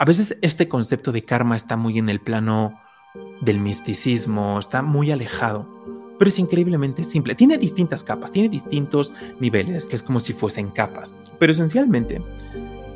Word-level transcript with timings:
A 0.00 0.06
veces 0.06 0.38
este 0.40 0.66
concepto 0.66 1.12
de 1.12 1.26
karma 1.26 1.56
está 1.56 1.76
muy 1.76 1.98
en 1.98 2.08
el 2.08 2.22
plano 2.22 2.80
del 3.42 3.58
misticismo, 3.58 4.58
está 4.58 4.80
muy 4.80 5.10
alejado, 5.10 5.68
pero 6.18 6.30
es 6.30 6.38
increíblemente 6.38 7.04
simple. 7.04 7.34
Tiene 7.34 7.58
distintas 7.58 8.02
capas, 8.02 8.32
tiene 8.32 8.48
distintos 8.48 9.12
niveles, 9.40 9.90
que 9.90 9.96
es 9.96 10.02
como 10.02 10.18
si 10.18 10.32
fuesen 10.32 10.70
capas. 10.70 11.14
Pero 11.38 11.52
esencialmente, 11.52 12.22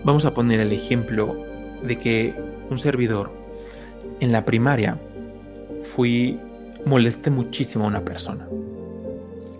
vamos 0.02 0.24
a 0.24 0.32
poner 0.32 0.60
el 0.60 0.72
ejemplo 0.72 1.36
de 1.82 1.98
que 1.98 2.34
un 2.70 2.78
servidor 2.78 3.30
en 4.20 4.32
la 4.32 4.46
primaria 4.46 4.98
fui 5.82 6.40
molesté 6.86 7.28
muchísimo 7.28 7.84
a 7.84 7.88
una 7.88 8.02
persona. 8.02 8.48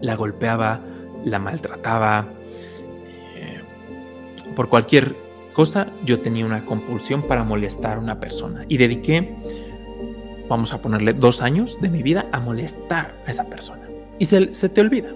La 0.01 0.15
golpeaba, 0.15 0.81
la 1.27 1.39
maltrataba. 1.39 2.27
Eh, 3.37 3.61
por 4.57 4.71
cualquier 4.71 5.24
cosa, 5.55 5.87
yo 6.05 6.21
tenía 6.21 6.45
una 6.45 6.67
compulsión 6.67 7.23
para 7.23 7.45
molestar 7.45 7.97
a 7.97 8.01
una 8.01 8.21
persona. 8.21 8.67
Y 8.69 8.77
dediqué, 8.77 9.35
vamos 10.49 10.75
a 10.75 10.83
ponerle 10.83 11.15
dos 11.15 11.41
años 11.41 11.81
de 11.81 11.89
mi 11.89 12.03
vida 12.03 12.27
a 12.33 12.41
molestar 12.41 13.17
a 13.27 13.31
esa 13.31 13.49
persona. 13.49 13.89
Y 14.19 14.27
se, 14.27 14.47
te 14.69 14.81
olvida. 14.83 15.09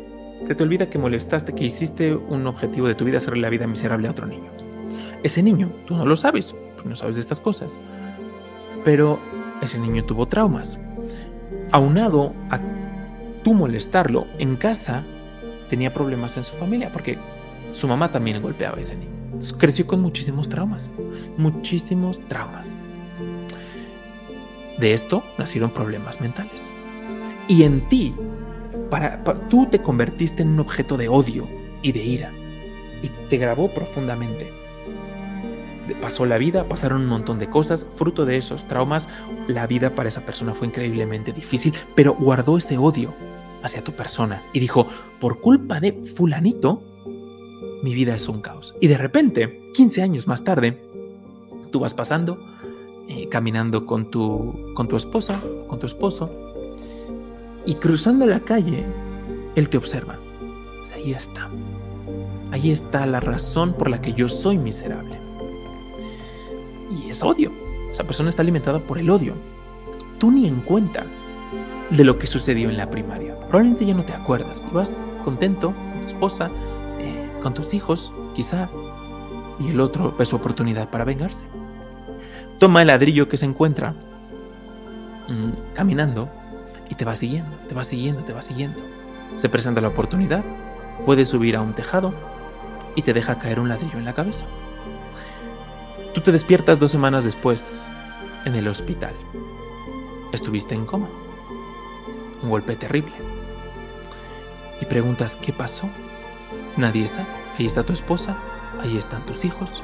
Se 0.47 0.55
te 0.55 0.63
olvida 0.63 0.89
que 0.89 0.99
molestaste, 0.99 1.55
que 1.55 1.65
hiciste 1.65 2.15
un 2.15 2.47
objetivo 2.47 2.89
de 2.89 2.95
tu 2.95 3.05
vida, 3.05 3.19
hacerle 3.19 3.43
la 3.43 3.51
vida 3.51 3.67
miserable 3.67 4.09
a 4.09 4.13
otro 4.13 4.27
niño. 4.27 4.51
Ese 5.23 5.43
niño, 5.43 5.71
tú 5.87 5.95
no 5.97 6.07
lo 6.07 6.17
sabes, 6.17 6.55
no 6.85 6.97
sabes 6.97 7.17
de 7.17 7.21
estas 7.21 7.41
cosas. 7.41 7.79
Pero 8.85 9.19
ese 9.61 9.79
niño 9.79 10.05
tuvo 10.05 10.27
traumas. 10.27 10.81
Aunado 11.73 12.33
a 12.51 12.61
tú 13.43 13.53
molestarlo 13.53 14.27
en 14.39 14.57
casa, 14.57 15.03
tenía 15.69 15.93
problemas 15.93 16.37
en 16.37 16.45
su 16.45 16.55
familia, 16.55 16.91
porque 16.93 17.19
su 17.73 17.89
mamá 17.89 18.11
también 18.11 18.41
golpeaba 18.41 18.79
a 18.79 18.81
ese 18.81 18.97
niño. 18.97 19.18
Creció 19.59 19.87
con 19.87 20.01
muchísimos 20.01 20.49
traumas, 20.49 20.91
muchísimos 21.37 22.21
traumas. 22.29 22.75
De 24.79 24.95
esto 24.95 25.25
nacieron 25.39 25.71
problemas 25.71 26.21
mentales. 26.21 26.71
Y 27.49 27.65
en 27.65 27.89
ti, 27.89 28.15
para, 28.91 29.23
tú 29.49 29.67
te 29.67 29.81
convertiste 29.81 30.43
en 30.43 30.51
un 30.51 30.61
objeto 30.61 30.97
de 30.97 31.09
odio 31.09 31.49
y 31.83 31.93
de 31.93 32.03
ira. 32.03 32.33
Y 33.03 33.09
te 33.29 33.37
grabó 33.39 33.73
profundamente 33.73 34.59
pasó 35.95 36.27
la 36.27 36.39
vida, 36.39 36.69
pasaron 36.69 37.03
un 37.03 37.09
montón 37.09 37.39
de 37.39 37.49
cosas, 37.49 37.87
fruto 37.97 38.25
de 38.25 38.37
esos 38.37 38.67
traumas, 38.67 39.09
la 39.47 39.67
vida 39.67 39.95
para 39.95 40.09
esa 40.09 40.25
persona 40.25 40.55
fue 40.55 40.67
increíblemente 40.67 41.33
difícil, 41.33 41.75
pero 41.95 42.15
guardó 42.15 42.59
ese 42.59 42.79
odio 42.79 43.15
hacia 43.63 43.83
tu 43.83 43.93
persona 43.93 44.43
y 44.53 44.61
dijo, 44.61 44.87
por 45.21 45.41
culpa 45.41 45.81
de 45.81 45.93
fulanito, 45.93 46.83
mi 47.83 47.95
vida 47.95 48.15
es 48.15 48.29
un 48.29 48.41
caos. 48.41 48.75
Y 48.81 48.89
de 48.89 48.99
repente, 48.99 49.71
15 49.75 50.03
años 50.03 50.27
más 50.27 50.45
tarde, 50.45 50.79
tú 51.71 51.81
vas 51.81 51.95
pasando, 51.95 52.39
eh, 53.09 53.29
caminando 53.29 53.87
con 53.87 54.11
tu, 54.11 54.73
con 54.75 54.89
tu 54.89 54.97
esposa, 54.97 55.43
con 55.69 55.79
tu 55.79 55.87
esposo, 55.87 56.31
y 57.67 57.75
cruzando 57.75 58.27
la 58.27 58.41
calle, 58.41 58.87
él 59.55 59.69
te 59.69 59.77
observa. 59.77 60.19
ahí 60.95 61.13
está. 61.13 61.51
Ahí 62.51 62.71
está 62.71 63.07
la 63.07 63.21
razón 63.21 63.75
por 63.75 63.91
la 63.91 64.01
que 64.01 64.15
yo 64.15 64.29
soy 64.29 64.57
miserable 64.57 65.29
y 66.91 67.11
es 67.11 67.23
odio. 67.23 67.53
Esa 67.91 68.05
persona 68.05 68.31
está 68.31 68.43
alimentada 68.43 68.81
por 68.81 68.99
el 68.99 69.11
odio. 69.11 69.35
Tú 70.19 70.31
ni 70.31 70.47
en 70.47 70.61
cuenta 70.61 71.05
de 71.91 72.05
lo 72.05 72.19
que 72.19 72.27
sucedió 72.27 72.69
en 72.69 72.77
la 72.77 72.91
primaria. 72.91 73.39
Probablemente 73.49 73.87
ya 73.87 73.95
no 73.95 74.05
te 74.05 74.13
acuerdas. 74.13 74.67
Vas 74.73 75.05
contento 75.25 75.73
con 75.73 76.01
tu 76.01 76.07
esposa, 76.07 76.51
con 77.41 77.55
tus 77.55 77.75
hijos, 77.75 78.13
quizá, 78.35 78.69
y 79.61 79.71
el 79.71 79.81
otro 79.81 80.15
ve 80.17 80.25
su 80.25 80.37
oportunidad 80.37 80.89
para 80.89 81.05
vengarse. 81.05 81.47
Toma 82.59 82.83
el 82.83 82.89
ladrillo 82.89 83.29
que 83.29 83.37
se 83.37 83.47
encuentra 83.47 83.95
mm, 85.29 85.75
caminando 85.75 86.29
y 86.89 86.95
te 86.95 87.05
va 87.05 87.15
siguiendo, 87.15 87.57
te 87.69 87.75
va 87.75 87.85
siguiendo, 87.85 88.23
te 88.23 88.33
va 88.33 88.43
siguiendo. 88.43 88.83
Se 89.37 89.49
presenta 89.49 89.81
la 89.81 89.89
oportunidad, 89.89 90.45
puede 91.05 91.25
subir 91.25 91.57
a 91.57 91.61
un 91.61 91.75
tejado 91.75 92.15
y 92.97 93.03
te 93.03 93.13
deja 93.13 93.39
caer 93.39 93.61
un 93.61 93.69
ladrillo 93.69 93.99
en 93.99 94.05
la 94.05 94.15
cabeza. 94.15 94.45
Tú 96.15 96.21
te 96.21 96.33
despiertas 96.33 96.79
dos 96.79 96.91
semanas 96.91 97.25
después 97.25 97.87
en 98.45 98.55
el 98.55 98.67
hospital. 98.67 99.15
Estuviste 100.33 100.75
en 100.75 100.87
coma. 100.87 101.09
Un 102.43 102.51
golpe 102.51 102.77
terrible. 102.77 103.13
Y 104.81 104.87
preguntas, 104.87 105.37
¿qué 105.37 105.53
pasó? 105.53 105.89
Nadie 106.77 107.07
sabe. 107.09 107.38
Ahí 107.59 107.67
está 107.67 107.83
tu 107.83 107.93
esposa, 107.93 108.37
ahí 108.81 108.97
están 108.97 109.27
tus 109.27 109.45
hijos, 109.45 109.83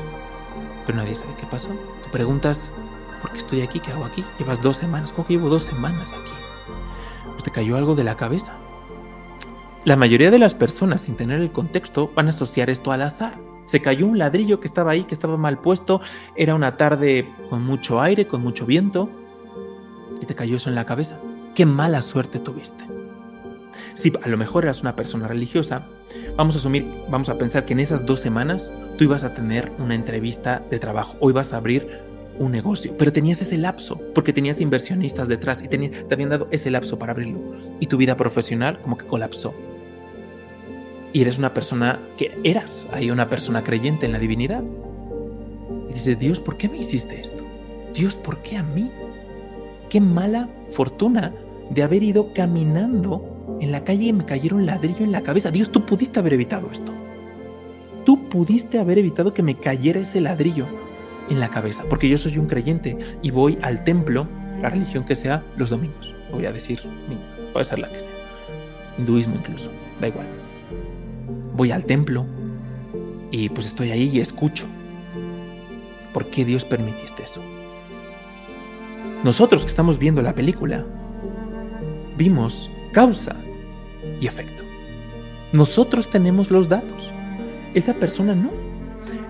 pero 0.86 0.98
nadie 0.98 1.16
sabe 1.16 1.34
qué 1.38 1.46
pasó. 1.46 1.70
Tú 1.70 2.10
preguntas, 2.12 2.70
¿por 3.20 3.32
qué 3.32 3.38
estoy 3.38 3.62
aquí? 3.62 3.80
¿Qué 3.80 3.90
hago 3.90 4.04
aquí? 4.04 4.24
Llevas 4.38 4.62
dos 4.62 4.76
semanas. 4.76 5.12
¿Cómo 5.12 5.26
que 5.26 5.34
llevo 5.34 5.48
dos 5.48 5.64
semanas 5.64 6.12
aquí? 6.12 6.32
Pues 7.32 7.42
te 7.42 7.50
cayó 7.50 7.76
algo 7.76 7.96
de 7.96 8.04
la 8.04 8.16
cabeza. 8.16 8.52
La 9.84 9.96
mayoría 9.96 10.30
de 10.30 10.38
las 10.38 10.54
personas, 10.54 11.00
sin 11.00 11.16
tener 11.16 11.40
el 11.40 11.50
contexto, 11.50 12.12
van 12.14 12.28
a 12.28 12.30
asociar 12.30 12.70
esto 12.70 12.92
al 12.92 13.02
azar. 13.02 13.34
Se 13.66 13.80
cayó 13.80 14.06
un 14.06 14.18
ladrillo 14.18 14.60
que 14.60 14.66
estaba 14.66 14.92
ahí, 14.92 15.02
que 15.02 15.14
estaba 15.14 15.36
mal 15.36 15.58
puesto. 15.58 16.00
Era 16.36 16.54
una 16.54 16.76
tarde 16.76 17.28
con 17.50 17.64
mucho 17.64 18.00
aire, 18.00 18.28
con 18.28 18.40
mucho 18.40 18.66
viento. 18.66 19.10
Y 20.22 20.26
te 20.26 20.36
cayó 20.36 20.56
eso 20.56 20.68
en 20.68 20.76
la 20.76 20.86
cabeza. 20.86 21.18
Qué 21.56 21.66
mala 21.66 22.02
suerte 22.02 22.38
tuviste. 22.38 22.84
Si 23.94 24.12
a 24.22 24.28
lo 24.28 24.36
mejor 24.36 24.64
eras 24.64 24.82
una 24.82 24.96
persona 24.96 25.28
religiosa, 25.28 25.86
vamos 26.36 26.56
a 26.56 26.58
asumir, 26.58 26.86
vamos 27.08 27.28
a 27.28 27.38
pensar 27.38 27.64
que 27.64 27.72
en 27.72 27.80
esas 27.80 28.04
dos 28.04 28.20
semanas 28.20 28.72
tú 28.98 29.04
ibas 29.04 29.24
a 29.24 29.34
tener 29.34 29.72
una 29.78 29.94
entrevista 29.94 30.62
de 30.70 30.78
trabajo 30.78 31.16
o 31.20 31.30
ibas 31.30 31.52
a 31.52 31.58
abrir 31.58 32.02
un 32.38 32.50
negocio, 32.50 32.96
pero 32.98 33.12
tenías 33.12 33.40
ese 33.42 33.56
lapso 33.56 34.00
porque 34.12 34.32
tenías 34.32 34.60
inversionistas 34.60 35.28
detrás 35.28 35.62
y 35.62 35.68
te 35.68 36.12
habían 36.12 36.30
dado 36.30 36.48
ese 36.50 36.70
lapso 36.70 36.98
para 36.98 37.12
abrirlo 37.12 37.40
y 37.78 37.86
tu 37.86 37.96
vida 37.96 38.16
profesional 38.16 38.80
como 38.82 38.98
que 38.98 39.06
colapsó 39.06 39.54
y 41.14 41.22
eres 41.22 41.38
una 41.38 41.54
persona 41.54 42.00
que 42.18 42.36
eras 42.42 42.88
ahí 42.92 43.08
una 43.08 43.30
persona 43.30 43.62
creyente 43.62 44.04
en 44.04 44.12
la 44.12 44.18
divinidad. 44.18 44.64
Y 45.88 45.92
dices, 45.92 46.18
Dios, 46.18 46.40
¿por 46.40 46.56
qué 46.56 46.68
me 46.68 46.78
hiciste 46.78 47.20
esto? 47.20 47.44
Dios, 47.94 48.16
¿por 48.16 48.42
qué 48.42 48.56
a 48.56 48.64
mí? 48.64 48.90
Qué 49.88 50.00
mala 50.00 50.48
fortuna 50.72 51.32
de 51.70 51.84
haber 51.84 52.02
ido 52.02 52.34
caminando 52.34 53.33
en 53.60 53.72
la 53.72 53.84
calle 53.84 54.12
me 54.12 54.24
cayeron 54.24 54.66
ladrillo 54.66 55.04
en 55.04 55.12
la 55.12 55.22
cabeza. 55.22 55.50
Dios, 55.50 55.70
tú 55.70 55.84
pudiste 55.86 56.18
haber 56.18 56.34
evitado 56.34 56.70
esto. 56.70 56.92
Tú 58.04 58.28
pudiste 58.28 58.78
haber 58.78 58.98
evitado 58.98 59.32
que 59.32 59.42
me 59.42 59.54
cayera 59.54 60.00
ese 60.00 60.20
ladrillo 60.20 60.66
en 61.30 61.40
la 61.40 61.48
cabeza, 61.48 61.84
porque 61.88 62.08
yo 62.08 62.18
soy 62.18 62.36
un 62.38 62.46
creyente 62.46 62.98
y 63.22 63.30
voy 63.30 63.58
al 63.62 63.82
templo, 63.84 64.28
la 64.60 64.68
religión 64.68 65.04
que 65.04 65.14
sea, 65.14 65.42
los 65.56 65.70
domingos. 65.70 66.12
Voy 66.30 66.44
a 66.44 66.52
decir, 66.52 66.80
puede 67.52 67.64
ser 67.64 67.78
la 67.78 67.88
que 67.88 68.00
sea. 68.00 68.12
Hinduismo 68.98 69.36
incluso, 69.36 69.70
da 70.00 70.08
igual 70.08 70.26
voy 71.54 71.70
al 71.70 71.84
templo 71.84 72.26
y 73.30 73.48
pues 73.48 73.68
estoy 73.68 73.90
ahí 73.90 74.10
y 74.12 74.20
escucho. 74.20 74.66
¿Por 76.12 76.26
qué 76.26 76.44
Dios 76.44 76.64
permitiste 76.64 77.22
eso? 77.22 77.40
Nosotros 79.24 79.62
que 79.62 79.68
estamos 79.68 79.98
viendo 79.98 80.22
la 80.22 80.34
película, 80.34 80.84
vimos 82.16 82.70
causa 82.92 83.36
y 84.20 84.26
efecto. 84.26 84.64
Nosotros 85.52 86.10
tenemos 86.10 86.50
los 86.50 86.68
datos. 86.68 87.12
Esa 87.74 87.94
persona 87.94 88.34
no. 88.34 88.50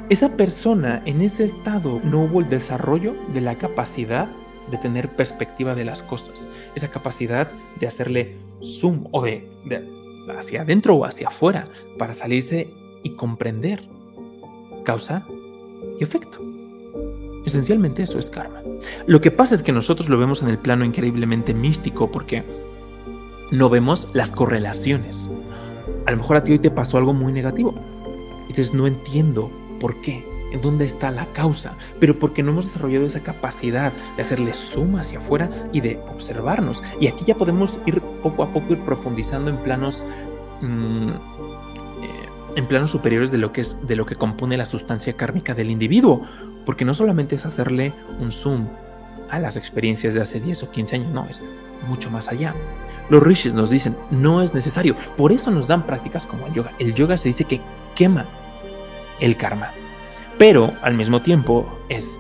Esa 0.09 0.37
persona 0.37 1.03
en 1.07 1.21
ese 1.23 1.45
estado 1.45 2.01
no 2.05 2.25
hubo 2.25 2.41
el 2.41 2.49
desarrollo 2.49 3.15
de 3.33 3.41
la 3.41 3.57
capacidad 3.57 4.29
de 4.71 4.79
tener 4.79 5.15
perspectiva 5.17 5.75
de 5.75 5.85
las 5.85 6.03
cosas. 6.03 6.47
Esa 6.75 6.89
capacidad 6.89 7.51
de 7.79 7.87
hacerle 7.87 8.37
zoom 8.63 9.07
o 9.13 9.23
de, 9.23 9.49
de 9.67 9.87
hacia 10.37 10.63
adentro 10.63 10.95
o 10.95 11.05
hacia 11.05 11.29
afuera 11.29 11.67
para 11.99 12.15
salirse 12.15 12.71
y 13.03 13.11
comprender 13.11 13.83
causa 14.85 15.27
y 15.99 16.03
efecto. 16.03 16.41
Esencialmente 17.45 18.03
eso 18.03 18.19
es 18.19 18.31
karma. 18.31 18.63
Lo 19.07 19.21
que 19.21 19.31
pasa 19.31 19.55
es 19.55 19.63
que 19.63 19.73
nosotros 19.73 20.09
lo 20.09 20.19
vemos 20.19 20.43
en 20.43 20.49
el 20.49 20.59
plano 20.59 20.85
increíblemente 20.85 21.53
místico 21.53 22.11
porque 22.11 22.45
no 23.51 23.69
vemos 23.69 24.09
las 24.13 24.31
correlaciones. 24.31 25.29
A 26.07 26.11
lo 26.11 26.17
mejor 26.19 26.37
a 26.37 26.45
ti 26.45 26.53
hoy 26.53 26.59
te 26.59 26.71
pasó 26.71 26.99
algo 26.99 27.13
muy 27.13 27.33
negativo. 27.33 27.75
Y 28.45 28.49
dices, 28.49 28.75
no 28.75 28.87
entiendo 28.87 29.51
por 29.81 30.01
qué, 30.01 30.25
en 30.53 30.61
dónde 30.61 30.85
está 30.85 31.11
la 31.11 31.27
causa, 31.33 31.77
pero 31.99 32.19
porque 32.19 32.43
no 32.43 32.53
hemos 32.53 32.67
desarrollado 32.67 33.07
esa 33.07 33.21
capacidad 33.21 33.93
de 34.17 34.23
hacerle 34.23 34.55
suma 34.55 35.01
hacia 35.01 35.19
afuera 35.19 35.51
y 35.73 35.81
de 35.81 35.99
observarnos. 36.09 36.83
Y 37.01 37.09
aquí 37.09 37.25
ya 37.25 37.35
podemos 37.35 37.79
ir 37.87 38.01
poco 38.23 38.43
a 38.43 38.53
poco 38.53 38.73
ir 38.73 38.81
profundizando 38.85 39.51
en 39.51 39.59
planos 39.59 40.03
mm, 40.61 41.09
eh, 41.09 42.29
en 42.57 42.67
planos 42.67 42.93
superiores 42.93 43.33
de 43.33 43.39
lo 43.39 43.53
que 43.53 43.63
es 43.63 43.87
de 43.87 43.97
lo 43.97 44.07
que 44.07 44.15
compone 44.15 44.57
la 44.57 44.65
sustancia 44.65 45.15
kármica 45.15 45.55
del 45.55 45.71
individuo, 45.71 46.23
porque 46.65 46.85
no 46.85 46.95
solamente 46.95 47.35
es 47.35 47.45
hacerle 47.47 47.93
un 48.21 48.31
zoom 48.31 48.69
a 49.31 49.39
las 49.39 49.57
experiencias 49.57 50.15
de 50.15 50.23
hace 50.23 50.41
10 50.41 50.65
o 50.65 50.71
15 50.71 50.97
años, 50.97 51.13
no, 51.13 51.27
es 51.29 51.43
mucho 51.87 52.11
más 52.11 52.29
allá. 52.29 52.55
Los 53.11 53.23
rishis 53.23 53.53
nos 53.53 53.71
dicen, 53.71 53.97
no 54.11 54.43
es 54.43 54.55
necesario, 54.55 54.97
por 55.17 55.33
eso 55.33 55.51
nos 55.51 55.69
dan 55.69 55.87
prácticas 55.87 56.27
como 56.27 56.47
el 56.47 56.55
yoga. 56.55 56.73
El 56.79 56.95
yoga 56.95 57.17
se 57.17 57.29
dice 57.29 57.45
que 57.45 57.61
quema 57.95 58.27
el 59.21 59.37
karma, 59.37 59.71
pero 60.39 60.73
al 60.83 60.95
mismo 60.95 61.23
tiempo 61.23 61.67
es 61.89 62.19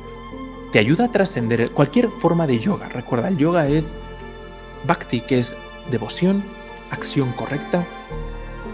te 0.72 0.80
ayuda 0.80 1.04
a 1.04 1.12
trascender 1.12 1.70
cualquier 1.70 2.10
forma 2.10 2.48
de 2.48 2.58
yoga. 2.58 2.88
Recuerda, 2.88 3.28
el 3.28 3.36
yoga 3.36 3.68
es 3.68 3.94
bhakti, 4.86 5.20
que 5.20 5.38
es 5.38 5.54
devoción, 5.90 6.42
acción 6.90 7.32
correcta, 7.32 7.86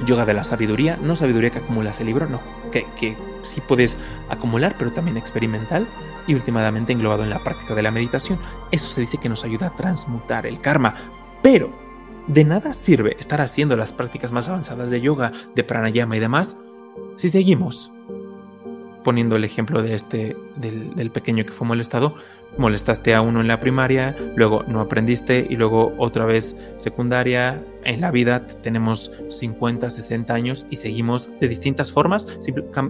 yoga 0.06 0.25
de 0.25 0.33
la 0.33 0.44
sabiduría, 0.44 0.99
no 1.03 1.15
sabiduría 1.15 1.50
que 1.50 1.59
acumulas 1.59 2.00
el 2.00 2.06
libro, 2.06 2.26
no, 2.26 2.41
que, 2.73 2.87
que 2.99 3.17
sí 3.43 3.61
puedes 3.61 3.99
acumular, 4.31 4.76
pero 4.79 4.93
también 4.93 5.19
experimental 5.19 5.87
y 6.27 6.35
últimamente 6.35 6.93
englobado 6.93 7.25
en 7.25 7.31
la 7.31 7.43
práctica 7.43 7.75
de 7.75 7.83
la 7.83 7.91
meditación. 7.91 8.39
Eso 8.71 8.89
se 8.89 9.03
dice 9.03 9.19
que 9.19 9.29
nos 9.29 9.45
ayuda 9.45 9.69
a 9.69 9.77
transmutar 9.77 10.47
el 10.47 10.61
karma, 10.61 10.95
pero 11.43 11.71
de 12.27 12.45
nada 12.45 12.73
sirve 12.73 13.17
estar 13.19 13.41
haciendo 13.41 13.77
las 13.77 13.93
prácticas 13.93 14.33
más 14.33 14.49
avanzadas 14.49 14.91
de 14.91 15.01
yoga, 15.01 15.33
de 15.55 15.65
pranayama 15.65 16.17
y 16.17 16.21
demás, 16.21 16.57
si 17.17 17.29
seguimos 17.29 17.93
poniendo 19.05 19.37
el 19.37 19.44
ejemplo 19.44 19.82
de 19.82 19.94
este, 19.94 20.37
del, 20.56 21.11
pequeño 21.11 21.44
que 21.44 21.52
fue 21.52 21.67
molestado, 21.67 22.14
molestaste 22.58 23.14
a 23.14 23.20
uno 23.20 23.41
en 23.41 23.49
la 23.49 23.61
primaria, 23.61 24.17
luego 24.37 24.64
no 24.67 24.81
aprendiste 24.81 25.47
y 25.49 25.56
luego 25.56 25.94
otra 25.99 26.25
vez 26.25 26.56
secundaria. 26.76 27.62
En 27.85 28.00
la 28.00 28.11
vida 28.11 28.47
tenemos 28.47 29.11
50, 29.29 29.88
60 29.88 30.35
años 30.35 30.67
y 30.70 30.76
seguimos 30.76 31.31
de 31.41 31.49
distintas 31.49 31.93
formas, 31.93 32.26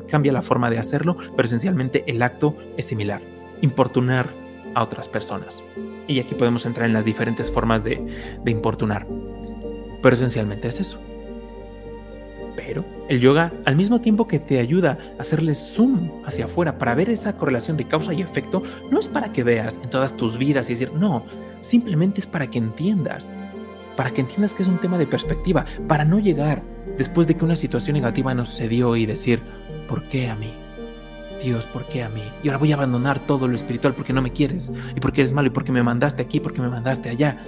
cambia 0.08 0.32
la 0.32 0.42
forma 0.42 0.70
de 0.70 0.78
hacerlo, 0.78 1.16
pero 1.36 1.46
esencialmente 1.46 2.04
el 2.06 2.22
acto 2.22 2.56
es 2.76 2.86
similar, 2.86 3.20
importunar 3.60 4.28
a 4.74 4.82
otras 4.82 5.08
personas. 5.08 5.62
Y 6.06 6.18
aquí 6.18 6.34
podemos 6.34 6.66
entrar 6.66 6.86
en 6.86 6.92
las 6.92 7.04
diferentes 7.04 7.50
formas 7.50 7.84
de, 7.84 8.04
de 8.42 8.50
importunar, 8.50 9.06
pero 10.02 10.14
esencialmente 10.14 10.68
es 10.68 10.80
eso. 10.80 11.00
Pero 12.56 12.85
el 13.08 13.20
yoga, 13.20 13.52
al 13.64 13.76
mismo 13.76 14.00
tiempo 14.00 14.26
que 14.26 14.38
te 14.38 14.58
ayuda 14.58 14.99
a 15.19 15.23
hacerle 15.23 15.55
zoom 15.55 16.11
hacia 16.25 16.47
afuera 16.47 16.79
para 16.79 16.94
ver 16.94 17.11
esa 17.11 17.37
correlación 17.37 17.76
de 17.76 17.87
causa 17.87 18.12
y 18.12 18.23
efecto, 18.23 18.62
no 18.91 18.99
es 18.99 19.08
para 19.08 19.32
que 19.32 19.44
veas 19.44 19.79
en 19.82 19.91
todas 19.91 20.17
tus 20.17 20.38
vidas 20.38 20.69
y 20.69 20.75
decir, 20.75 20.93
no, 20.93 21.25
simplemente 21.61 22.20
es 22.20 22.26
para 22.26 22.49
que 22.49 22.58
entiendas, 22.58 23.32
para 23.97 24.11
que 24.11 24.20
entiendas 24.20 24.55
que 24.55 24.62
es 24.62 24.69
un 24.69 24.79
tema 24.79 24.99
de 24.99 25.06
perspectiva, 25.06 25.64
para 25.88 26.05
no 26.05 26.19
llegar 26.19 26.62
después 26.97 27.26
de 27.26 27.37
que 27.37 27.44
una 27.44 27.56
situación 27.56 27.94
negativa 27.94 28.35
nos 28.35 28.50
sucedió 28.50 28.96
y 28.96 29.06
decir, 29.06 29.41
¿por 29.88 30.05
qué 30.08 30.29
a 30.29 30.37
mí? 30.37 30.53
Dios, 31.43 31.67
¿por 31.67 31.87
qué 31.87 32.03
a 32.03 32.08
mí? 32.08 32.23
Y 32.43 32.49
ahora 32.49 32.58
voy 32.58 32.73
a 32.73 32.75
abandonar 32.75 33.26
todo 33.26 33.49
lo 33.49 33.55
espiritual 33.55 33.94
porque 33.94 34.12
no 34.12 34.23
me 34.23 34.32
quieres, 34.32 34.70
y 34.94 35.00
porque 35.00 35.23
eres 35.23 35.32
malo, 35.32 35.49
y 35.49 35.50
porque 35.50 35.73
me 35.73 35.82
mandaste 35.82 36.23
aquí, 36.23 36.41
porque 36.41 36.61
me 36.61 36.69
mandaste 36.69 37.08
allá. 37.08 37.38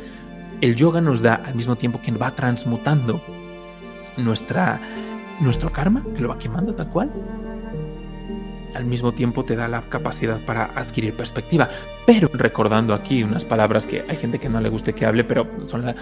El 0.61 0.77
yoga 0.77 1.01
nos 1.01 1.23
da 1.23 1.35
al 1.35 1.55
mismo 1.55 1.77
tiempo 1.77 2.01
que 2.01 2.11
va 2.13 2.35
transmutando 2.35 3.21
nuestra, 4.17 4.81
nuestro 5.41 5.71
karma, 5.71 6.05
que 6.15 6.21
lo 6.21 6.29
va 6.29 6.39
quemando 6.39 6.75
tal 6.75 6.89
cual, 6.91 7.11
al 8.75 8.85
mismo 8.85 9.13
tiempo 9.13 9.45
te 9.45 9.57
da 9.57 9.69
la 9.69 9.83
capacidad 9.83 10.41
para 10.45 10.65
adquirir 10.65 11.15
perspectiva. 11.15 11.69
Pero 12.07 12.29
recordando 12.33 12.95
aquí 12.95 13.23
unas 13.23 13.45
palabras 13.45 13.87
que 13.87 14.05
hay 14.09 14.17
gente 14.17 14.39
que 14.39 14.49
no 14.49 14.61
le 14.61 14.69
guste 14.69 14.95
que 14.95 15.07
hable, 15.07 15.25
pero 15.25 15.47
son 15.63 15.87
la... 15.87 15.95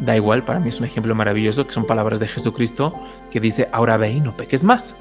Da 0.00 0.16
igual, 0.16 0.44
para 0.44 0.60
mí 0.60 0.70
es 0.70 0.80
un 0.80 0.86
ejemplo 0.86 1.14
maravilloso, 1.14 1.66
que 1.66 1.72
son 1.72 1.84
palabras 1.84 2.18
de 2.20 2.26
Jesucristo, 2.26 2.94
que 3.30 3.38
dice, 3.38 3.68
ahora 3.70 3.98
ve 3.98 4.10
y 4.12 4.20
no 4.20 4.34
peques 4.34 4.64
más. 4.64 4.96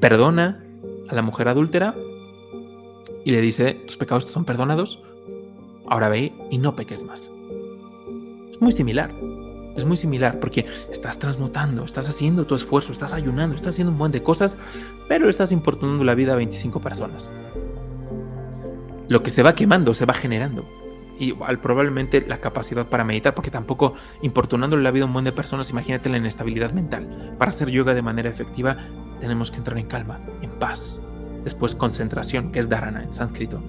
Perdona 0.00 0.62
a 1.08 1.14
la 1.14 1.22
mujer 1.22 1.48
adúltera 1.48 1.94
y 3.24 3.30
le 3.32 3.40
dice, 3.40 3.74
tus 3.86 3.96
pecados 3.96 4.24
son 4.24 4.44
perdonados, 4.44 5.02
ahora 5.88 6.10
ve 6.10 6.32
y 6.50 6.58
no 6.58 6.76
peques 6.76 7.02
más. 7.02 7.30
Es 8.52 8.60
muy 8.60 8.72
similar. 8.72 9.10
Es 9.78 9.84
muy 9.84 9.96
similar 9.96 10.40
porque 10.40 10.66
estás 10.90 11.20
transmutando, 11.20 11.84
estás 11.84 12.08
haciendo 12.08 12.46
tu 12.46 12.56
esfuerzo, 12.56 12.90
estás 12.90 13.14
ayunando, 13.14 13.54
estás 13.54 13.74
haciendo 13.74 13.92
un 13.92 13.98
buen 13.98 14.10
de 14.10 14.24
cosas, 14.24 14.58
pero 15.08 15.30
estás 15.30 15.52
importunando 15.52 16.02
la 16.02 16.16
vida 16.16 16.32
a 16.32 16.36
25 16.36 16.80
personas. 16.80 17.30
Lo 19.06 19.22
que 19.22 19.30
se 19.30 19.44
va 19.44 19.54
quemando 19.54 19.94
se 19.94 20.04
va 20.04 20.14
generando. 20.14 20.68
Igual 21.20 21.60
probablemente 21.60 22.24
la 22.26 22.40
capacidad 22.40 22.88
para 22.88 23.04
meditar, 23.04 23.36
porque 23.36 23.52
tampoco 23.52 23.94
importunando 24.20 24.76
la 24.76 24.90
vida 24.90 25.04
a 25.04 25.06
un 25.06 25.12
buen 25.12 25.24
de 25.24 25.32
personas, 25.32 25.70
imagínate 25.70 26.08
la 26.08 26.16
inestabilidad 26.16 26.72
mental. 26.72 27.36
Para 27.38 27.50
hacer 27.50 27.70
yoga 27.70 27.94
de 27.94 28.02
manera 28.02 28.28
efectiva 28.28 28.76
tenemos 29.20 29.52
que 29.52 29.58
entrar 29.58 29.78
en 29.78 29.86
calma, 29.86 30.20
en 30.42 30.50
paz. 30.58 31.00
Después 31.44 31.76
concentración, 31.76 32.50
que 32.50 32.58
es 32.58 32.68
dharana 32.68 33.04
en 33.04 33.12
sánscrito 33.12 33.62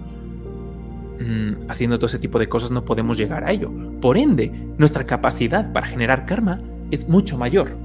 Mm, 1.19 1.69
haciendo 1.69 1.97
todo 1.97 2.05
ese 2.05 2.19
tipo 2.19 2.39
de 2.39 2.47
cosas 2.47 2.71
no 2.71 2.85
podemos 2.85 3.17
llegar 3.17 3.43
a 3.43 3.51
ello. 3.51 3.71
Por 3.99 4.17
ende, 4.17 4.51
nuestra 4.77 5.03
capacidad 5.03 5.71
para 5.73 5.87
generar 5.87 6.25
karma 6.25 6.59
es 6.91 7.09
mucho 7.09 7.37
mayor 7.37 7.75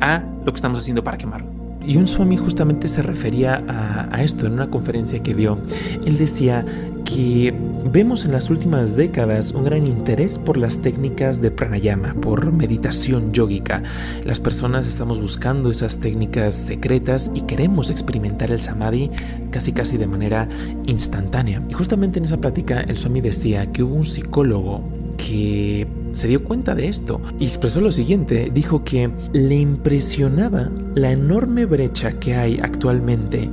a 0.00 0.22
lo 0.44 0.52
que 0.52 0.56
estamos 0.56 0.78
haciendo 0.78 1.04
para 1.04 1.16
quemarlo. 1.16 1.59
Y 1.84 1.96
un 1.96 2.06
Swami 2.06 2.36
justamente 2.36 2.88
se 2.88 3.02
refería 3.02 3.64
a, 3.68 4.22
esto 4.22 4.46
en 4.46 4.52
una 4.52 4.68
conferencia 4.68 5.22
que 5.22 5.34
dio. 5.34 5.58
Él 6.04 6.18
decía 6.18 6.64
que 7.04 7.54
vemos 7.90 8.24
en 8.24 8.32
las 8.32 8.50
últimas 8.50 8.96
décadas 8.96 9.52
un 9.52 9.64
gran 9.64 9.86
interés 9.86 10.38
por 10.38 10.58
las 10.58 10.82
técnicas 10.82 11.40
de 11.40 11.50
pranayama, 11.50 12.14
por 12.14 12.52
meditación 12.52 13.32
yógica. 13.32 13.82
Las 14.24 14.40
personas 14.40 14.86
estamos 14.86 15.18
buscando 15.20 15.70
esas 15.70 15.98
técnicas 15.98 16.54
secretas 16.54 17.30
y 17.34 17.42
queremos 17.42 17.90
experimentar 17.90 18.50
el 18.50 18.60
samadhi 18.60 19.10
casi 19.50 19.72
casi 19.72 19.96
de 19.96 20.06
manera 20.06 20.48
instantánea. 20.86 21.62
Y 21.68 21.72
justamente 21.72 22.18
en 22.18 22.26
esa 22.26 22.36
plática 22.36 22.80
el 22.82 22.98
Swami 22.98 23.22
decía 23.22 23.72
que 23.72 23.82
hubo 23.82 23.94
un 23.94 24.06
psicólogo 24.06 24.82
que 25.16 25.86
se 26.20 26.28
dio 26.28 26.44
cuenta 26.44 26.74
de 26.74 26.88
esto 26.88 27.22
y 27.38 27.46
expresó 27.46 27.80
lo 27.80 27.90
siguiente, 27.90 28.50
dijo 28.52 28.84
que 28.84 29.10
le 29.32 29.56
impresionaba 29.56 30.70
la 30.94 31.12
enorme 31.12 31.64
brecha 31.64 32.12
que 32.12 32.34
hay 32.34 32.60
actualmente 32.60 33.48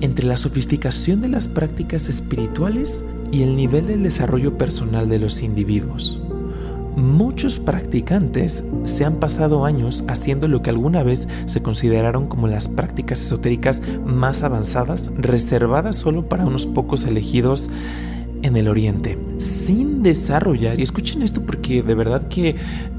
entre 0.00 0.26
la 0.26 0.36
sofisticación 0.36 1.20
de 1.20 1.28
las 1.28 1.48
prácticas 1.48 2.08
espirituales 2.08 3.02
y 3.32 3.42
el 3.42 3.56
nivel 3.56 3.88
del 3.88 4.04
desarrollo 4.04 4.56
personal 4.56 5.08
de 5.08 5.18
los 5.18 5.42
individuos. 5.42 6.22
Muchos 6.94 7.58
practicantes 7.58 8.62
se 8.84 9.04
han 9.04 9.16
pasado 9.16 9.64
años 9.64 10.04
haciendo 10.06 10.46
lo 10.46 10.62
que 10.62 10.70
alguna 10.70 11.02
vez 11.02 11.26
se 11.46 11.60
consideraron 11.60 12.28
como 12.28 12.46
las 12.46 12.68
prácticas 12.68 13.20
esotéricas 13.20 13.82
más 14.06 14.44
avanzadas, 14.44 15.10
reservadas 15.16 15.96
solo 15.96 16.28
para 16.28 16.46
unos 16.46 16.66
pocos 16.66 17.04
elegidos 17.04 17.68
en 18.42 18.56
el 18.56 18.68
Oriente, 18.68 19.18
sin 19.38 20.02
desarrollar, 20.02 20.78
y 20.78 20.82
escuchen 20.82 21.22
esto 21.22 21.42
porque 21.42 21.82
de 21.82 21.94
verdad 21.94 22.28
que 22.28 22.56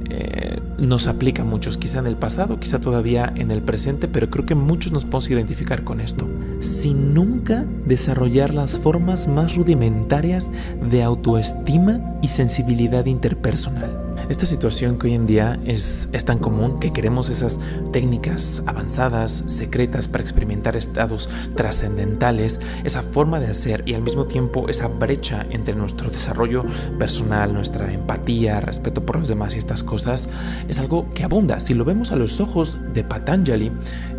eh, 0.10 0.60
nos 0.80 1.07
aplica 1.07 1.44
a 1.44 1.45
muchos, 1.45 1.78
quizá 1.78 2.00
en 2.00 2.07
el 2.07 2.18
pasado, 2.18 2.60
quizá 2.60 2.80
todavía 2.80 3.31
en 3.36 3.51
el 3.51 3.62
presente, 3.62 4.07
pero 4.07 4.30
creo 4.30 4.45
que 4.45 4.56
muchos 4.56 4.92
nos 4.92 5.06
podemos 5.06 5.30
identificar 5.30 5.84
con 5.84 6.01
esto, 6.01 6.28
sin 6.60 7.13
nunca 7.13 7.66
desarrollar 7.86 8.54
las 8.54 8.78
formas 8.78 9.28
más 9.28 9.56
rudimentarias 9.56 10.51
de 10.90 11.04
autoestima 11.04 12.00
y 12.22 12.27
sensibilidad 12.27 13.06
interpersonal. 13.06 14.02
Esta 14.30 14.46
situación 14.46 14.98
que 14.98 15.08
hoy 15.08 15.13
en 15.15 15.27
día 15.27 15.60
es, 15.65 16.08
es, 16.13 16.24
tan 16.24 16.39
común 16.39 16.80
que 16.80 16.94
queremos 16.94 17.30
esas 17.30 17.60
técnicas 17.92 18.63
avanzadas, 18.65 19.44
secretas 19.48 20.08
para 20.08 20.24
experimentar 20.24 20.77
estados 20.77 21.30
trascendentales, 21.56 22.62
esa 22.86 23.01
forma 23.01 23.42
de 23.42 23.48
hacer 23.48 23.84
y 23.86 23.94
al 23.96 24.01
mismo 24.01 24.25
tiempo 24.25 24.70
esa 24.70 24.88
brecha 24.88 25.46
entre 25.50 25.75
nuestro 25.75 26.10
desarrollo 26.10 26.63
personal, 26.98 27.53
nuestra 27.53 27.92
empatía, 27.92 28.62
respeto 28.62 29.06
por 29.06 29.18
los 29.18 29.27
demás 29.27 29.56
y 29.56 29.58
estas 29.58 29.84
cosas, 29.84 30.30
es 30.70 30.80
algo 30.80 31.10
que 31.13 31.24
abunda. 31.24 31.60
Si 31.60 31.74
lo 31.74 31.84
vemos 31.84 32.12
a 32.12 32.15
los 32.15 32.39
ojos 32.39 32.77
de 32.94 33.03
Patanjali, 33.03 33.72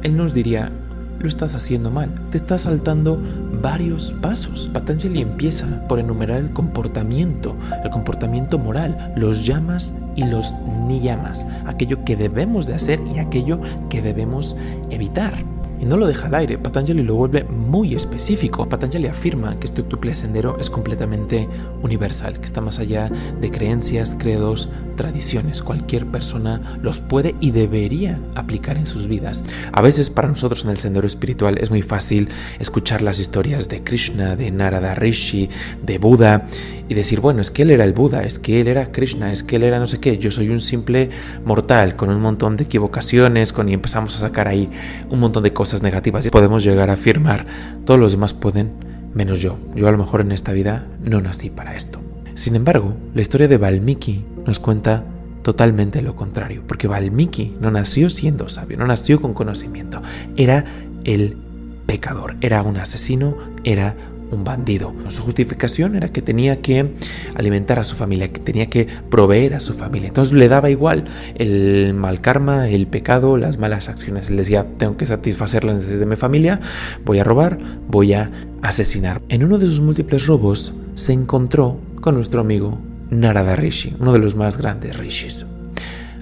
él 0.02 0.16
nos 0.16 0.34
diría, 0.34 0.70
lo 1.18 1.28
estás 1.28 1.54
haciendo 1.54 1.90
mal. 1.90 2.12
Te 2.30 2.38
estás 2.38 2.62
saltando 2.62 3.20
varios 3.62 4.12
pasos. 4.12 4.70
Patanjali 4.72 5.20
empieza 5.20 5.86
por 5.88 5.98
enumerar 5.98 6.38
el 6.38 6.52
comportamiento, 6.52 7.56
el 7.82 7.90
comportamiento 7.90 8.58
moral, 8.58 9.12
los 9.16 9.44
llamas 9.44 9.94
y 10.16 10.24
los 10.24 10.54
ni 10.86 11.00
llamas, 11.00 11.46
aquello 11.66 12.04
que 12.04 12.16
debemos 12.16 12.66
de 12.66 12.74
hacer 12.74 13.00
y 13.14 13.18
aquello 13.18 13.60
que 13.88 14.02
debemos 14.02 14.56
evitar 14.90 15.53
y 15.84 15.86
no 15.86 15.98
lo 15.98 16.06
deja 16.06 16.28
al 16.28 16.34
aire. 16.34 16.56
Patanjali 16.56 17.02
lo 17.02 17.14
vuelve 17.14 17.44
muy 17.44 17.94
específico. 17.94 18.66
Patanjali 18.66 19.06
afirma 19.06 19.54
que 19.56 19.66
este 19.66 19.82
octuple 19.82 20.14
sendero 20.14 20.58
es 20.58 20.70
completamente 20.70 21.46
universal, 21.82 22.40
que 22.40 22.46
está 22.46 22.62
más 22.62 22.78
allá 22.78 23.10
de 23.40 23.50
creencias, 23.50 24.16
credos, 24.18 24.70
tradiciones. 24.96 25.62
Cualquier 25.62 26.06
persona 26.06 26.78
los 26.80 27.00
puede 27.00 27.34
y 27.40 27.50
debería 27.50 28.18
aplicar 28.34 28.78
en 28.78 28.86
sus 28.86 29.06
vidas. 29.06 29.44
A 29.72 29.82
veces 29.82 30.08
para 30.08 30.28
nosotros 30.28 30.64
en 30.64 30.70
el 30.70 30.78
sendero 30.78 31.06
espiritual 31.06 31.58
es 31.58 31.70
muy 31.70 31.82
fácil 31.82 32.30
escuchar 32.58 33.02
las 33.02 33.18
historias 33.20 33.68
de 33.68 33.84
Krishna, 33.84 34.36
de 34.36 34.50
Narada 34.50 34.94
Rishi, 34.94 35.50
de 35.82 35.98
Buda 35.98 36.46
y 36.88 36.94
decir, 36.94 37.20
bueno, 37.20 37.42
es 37.42 37.50
que 37.50 37.62
él 37.62 37.70
era 37.70 37.84
el 37.84 37.92
Buda, 37.92 38.24
es 38.24 38.38
que 38.38 38.60
él 38.60 38.68
era 38.68 38.90
Krishna, 38.90 39.32
es 39.32 39.42
que 39.42 39.56
él 39.56 39.64
era 39.64 39.78
no 39.78 39.86
sé 39.86 40.00
qué, 40.00 40.16
yo 40.16 40.30
soy 40.30 40.48
un 40.48 40.60
simple 40.60 41.10
mortal 41.44 41.96
con 41.96 42.08
un 42.08 42.20
montón 42.20 42.56
de 42.56 42.64
equivocaciones, 42.64 43.52
con 43.52 43.68
y 43.68 43.74
empezamos 43.74 44.16
a 44.16 44.18
sacar 44.18 44.48
ahí 44.48 44.70
un 45.10 45.20
montón 45.20 45.42
de 45.42 45.52
negativas 45.82 46.24
y 46.26 46.30
podemos 46.30 46.62
llegar 46.62 46.90
a 46.90 46.94
afirmar, 46.94 47.46
todos 47.84 47.98
los 47.98 48.12
demás 48.12 48.34
pueden, 48.34 48.72
menos 49.14 49.40
yo. 49.40 49.58
Yo 49.74 49.88
a 49.88 49.92
lo 49.92 49.98
mejor 49.98 50.20
en 50.20 50.32
esta 50.32 50.52
vida 50.52 50.86
no 51.04 51.20
nací 51.20 51.50
para 51.50 51.76
esto. 51.76 52.00
Sin 52.34 52.56
embargo, 52.56 52.96
la 53.14 53.22
historia 53.22 53.48
de 53.48 53.58
Valmiki 53.58 54.24
nos 54.46 54.58
cuenta 54.58 55.04
totalmente 55.42 56.02
lo 56.02 56.16
contrario, 56.16 56.62
porque 56.66 56.88
Valmiki 56.88 57.54
no 57.60 57.70
nació 57.70 58.10
siendo 58.10 58.48
sabio, 58.48 58.78
no 58.78 58.86
nació 58.86 59.20
con 59.20 59.34
conocimiento, 59.34 60.02
era 60.36 60.64
el 61.04 61.36
pecador, 61.86 62.36
era 62.40 62.62
un 62.62 62.78
asesino, 62.78 63.36
era 63.62 63.94
un 64.34 64.44
bandido. 64.44 64.92
Su 65.08 65.22
justificación 65.22 65.96
era 65.96 66.08
que 66.08 66.22
tenía 66.22 66.60
que 66.60 66.94
alimentar 67.34 67.78
a 67.78 67.84
su 67.84 67.94
familia, 67.94 68.28
que 68.32 68.40
tenía 68.40 68.66
que 68.66 68.86
proveer 69.10 69.54
a 69.54 69.60
su 69.60 69.74
familia. 69.74 70.08
Entonces 70.08 70.32
le 70.32 70.48
daba 70.48 70.70
igual 70.70 71.04
el 71.36 71.94
mal 71.94 72.20
karma, 72.20 72.68
el 72.68 72.86
pecado, 72.86 73.36
las 73.36 73.58
malas 73.58 73.88
acciones. 73.88 74.30
Él 74.30 74.36
decía, 74.36 74.66
tengo 74.78 74.96
que 74.96 75.06
satisfacer 75.06 75.64
las 75.64 75.76
necesidades 75.76 76.00
de 76.00 76.06
mi 76.06 76.16
familia, 76.16 76.60
voy 77.04 77.18
a 77.18 77.24
robar, 77.24 77.58
voy 77.88 78.14
a 78.14 78.30
asesinar. 78.62 79.22
En 79.28 79.44
uno 79.44 79.58
de 79.58 79.66
sus 79.66 79.80
múltiples 79.80 80.26
robos 80.26 80.74
se 80.94 81.12
encontró 81.12 81.78
con 82.00 82.14
nuestro 82.14 82.40
amigo 82.40 82.78
Narada 83.10 83.56
Rishi, 83.56 83.94
uno 83.98 84.12
de 84.12 84.18
los 84.18 84.34
más 84.34 84.58
grandes 84.58 84.96
rishis. 84.96 85.46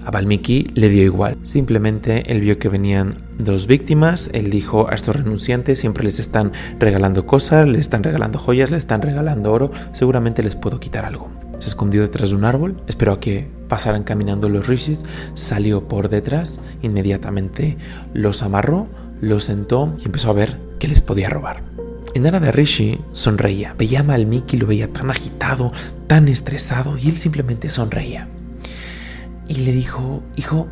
A 0.05 0.11
Valmiki 0.11 0.67
le 0.75 0.89
dio 0.89 1.05
igual, 1.05 1.39
simplemente 1.43 2.33
él 2.33 2.41
vio 2.41 2.59
que 2.59 2.69
venían 2.69 3.15
dos 3.39 3.69
víctimas, 3.69 4.31
él 4.33 4.51
dijo 4.51 4.89
a 4.91 4.95
estos 4.95 5.15
renunciantes 5.15 5.79
siempre 5.79 6.03
les 6.03 6.19
están 6.19 6.53
regalando 6.81 7.25
cosas, 7.25 7.69
les 7.69 7.81
están 7.81 8.03
regalando 8.03 8.41
joyas, 8.41 8.71
les 8.73 8.79
están 8.79 9.01
regalando 9.01 9.53
oro, 9.53 9.71
seguramente 9.93 10.43
les 10.43 10.57
puedo 10.57 10.81
quitar 10.81 11.05
algo. 11.05 11.31
Se 11.61 11.69
escondió 11.69 12.03
detrás 12.03 12.31
de 12.31 12.37
un 12.37 12.45
árbol, 12.45 12.83
esperó 12.89 13.13
a 13.13 13.21
que 13.21 13.49
pasaran 13.69 14.03
caminando 14.03 14.49
los 14.49 14.67
rishis, 14.67 15.05
salió 15.35 15.87
por 15.87 16.09
detrás, 16.09 16.61
inmediatamente 16.83 17.77
los 18.13 18.43
amarró, 18.43 18.89
los 19.21 19.45
sentó 19.45 19.95
y 20.01 20.07
empezó 20.07 20.31
a 20.31 20.35
ver 20.35 20.59
qué 20.81 20.89
les 20.89 21.01
podía 21.01 21.31
robar. 21.31 21.63
Y 22.13 22.19
Narada 22.19 22.51
Rishi 22.51 23.01
sonreía, 23.13 23.75
veía 23.79 24.01
a 24.01 24.03
Valmiki, 24.03 24.57
lo 24.57 24.67
veía 24.67 24.93
tan 24.93 25.11
agitado, 25.11 25.73
tan 26.09 26.27
estresado 26.27 26.99
y 26.99 27.09
él 27.09 27.17
simplemente 27.17 27.71
sonreía 27.71 28.29
y 29.53 29.57
le 29.57 29.73
dijo, 29.73 30.23
hijo, 30.37 30.67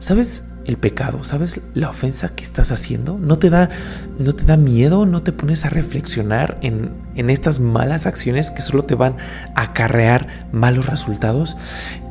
¿sabes 0.00 0.44
el 0.66 0.76
pecado? 0.76 1.24
¿Sabes 1.24 1.62
la 1.72 1.88
ofensa 1.88 2.28
que 2.28 2.44
estás 2.44 2.72
haciendo? 2.72 3.18
¿No 3.18 3.38
te 3.38 3.48
da, 3.48 3.70
no 4.18 4.34
te 4.34 4.44
da 4.44 4.58
miedo? 4.58 5.06
¿No 5.06 5.22
te 5.22 5.32
pones 5.32 5.64
a 5.64 5.70
reflexionar 5.70 6.58
en, 6.60 6.92
en 7.14 7.30
estas 7.30 7.58
malas 7.58 8.04
acciones 8.04 8.50
que 8.50 8.60
solo 8.60 8.84
te 8.84 8.94
van 8.94 9.16
a 9.54 9.62
acarrear 9.62 10.48
malos 10.52 10.86
resultados? 10.86 11.56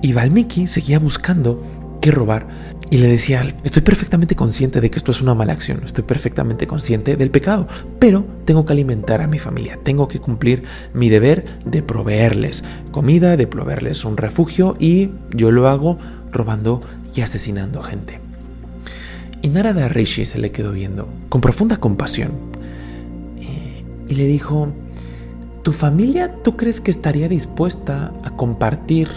Y 0.01 0.13
Valmiki 0.13 0.65
seguía 0.65 0.97
buscando 0.97 1.61
qué 2.01 2.09
robar 2.09 2.47
y 2.89 2.97
le 2.97 3.07
decía, 3.07 3.45
estoy 3.63 3.81
perfectamente 3.81 4.35
consciente 4.35 4.79
de 4.79 4.89
que 4.89 4.97
esto 4.97 5.11
es 5.11 5.21
una 5.21 5.35
mala 5.35 5.53
acción, 5.53 5.81
estoy 5.85 6.05
perfectamente 6.05 6.67
consciente 6.67 7.17
del 7.17 7.31
pecado, 7.31 7.67
pero 7.99 8.25
tengo 8.45 8.65
que 8.65 8.73
alimentar 8.73 9.21
a 9.21 9.27
mi 9.27 9.39
familia, 9.39 9.77
tengo 9.83 10.07
que 10.07 10.19
cumplir 10.19 10.63
mi 10.93 11.09
deber 11.09 11.43
de 11.65 11.83
proveerles 11.83 12.63
comida, 12.91 13.35
de 13.35 13.47
proveerles 13.47 14.05
un 14.05 14.15
refugio 14.15 14.75
y 14.79 15.09
yo 15.35 15.51
lo 15.51 15.67
hago 15.67 15.97
robando 16.31 16.81
y 17.13 17.21
asesinando 17.21 17.83
gente. 17.83 18.21
Y 19.41 19.49
Narada 19.49 19.89
Rishi 19.89 20.25
se 20.25 20.39
le 20.39 20.51
quedó 20.51 20.71
viendo 20.71 21.09
con 21.29 21.41
profunda 21.41 21.77
compasión 21.77 22.31
y 24.09 24.15
le 24.15 24.25
dijo, 24.25 24.69
¿tu 25.63 25.73
familia 25.73 26.33
tú 26.41 26.55
crees 26.55 26.79
que 26.79 26.91
estaría 26.91 27.27
dispuesta 27.27 28.13
a 28.23 28.29
compartir 28.31 29.09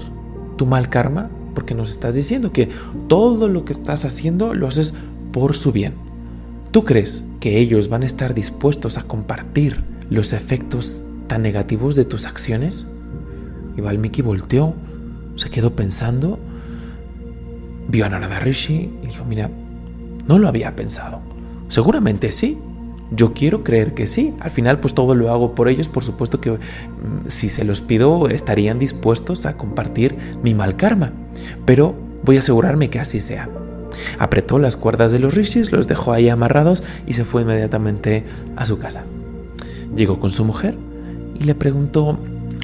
tu 0.56 0.66
mal 0.66 0.88
karma? 0.88 1.30
Porque 1.54 1.74
nos 1.74 1.90
estás 1.90 2.14
diciendo 2.14 2.52
que 2.52 2.68
todo 3.08 3.48
lo 3.48 3.64
que 3.64 3.72
estás 3.72 4.04
haciendo 4.04 4.54
lo 4.54 4.66
haces 4.66 4.94
por 5.32 5.54
su 5.54 5.72
bien. 5.72 5.94
¿Tú 6.70 6.84
crees 6.84 7.24
que 7.40 7.58
ellos 7.58 7.88
van 7.88 8.02
a 8.02 8.06
estar 8.06 8.34
dispuestos 8.34 8.98
a 8.98 9.02
compartir 9.02 9.82
los 10.08 10.32
efectos 10.32 11.04
tan 11.26 11.42
negativos 11.42 11.96
de 11.96 12.04
tus 12.04 12.26
acciones? 12.26 12.86
Y 13.76 13.80
Valmiki 13.80 14.22
volteó, 14.22 14.74
se 15.36 15.50
quedó 15.50 15.74
pensando, 15.74 16.38
vio 17.88 18.06
a 18.06 18.08
Narada 18.08 18.38
Rishi 18.38 18.90
y 19.02 19.06
dijo, 19.06 19.24
mira, 19.24 19.50
no 20.26 20.38
lo 20.38 20.48
había 20.48 20.76
pensado. 20.76 21.20
Seguramente 21.68 22.30
sí, 22.30 22.58
yo 23.10 23.32
quiero 23.32 23.64
creer 23.64 23.94
que 23.94 24.06
sí. 24.06 24.34
Al 24.40 24.50
final, 24.50 24.80
pues 24.80 24.94
todo 24.94 25.14
lo 25.14 25.30
hago 25.30 25.54
por 25.54 25.68
ellos. 25.68 25.88
Por 25.88 26.04
supuesto 26.04 26.40
que 26.40 26.52
mm, 26.52 26.58
si 27.26 27.48
se 27.48 27.64
los 27.64 27.80
pido, 27.80 28.28
estarían 28.28 28.78
dispuestos 28.78 29.46
a 29.46 29.56
compartir 29.56 30.16
mi 30.42 30.54
mal 30.54 30.76
karma. 30.76 31.12
Pero 31.64 31.94
voy 32.24 32.36
a 32.36 32.40
asegurarme 32.40 32.90
que 32.90 33.00
así 33.00 33.20
sea. 33.20 33.48
Apretó 34.18 34.58
las 34.58 34.76
cuerdas 34.76 35.12
de 35.12 35.18
los 35.18 35.34
rishis, 35.34 35.72
los 35.72 35.88
dejó 35.88 36.12
ahí 36.12 36.28
amarrados 36.28 36.84
y 37.06 37.14
se 37.14 37.24
fue 37.24 37.42
inmediatamente 37.42 38.24
a 38.56 38.64
su 38.64 38.78
casa. 38.78 39.04
Llegó 39.94 40.20
con 40.20 40.30
su 40.30 40.44
mujer 40.44 40.76
y 41.38 41.44
le 41.44 41.54
preguntó, 41.54 42.18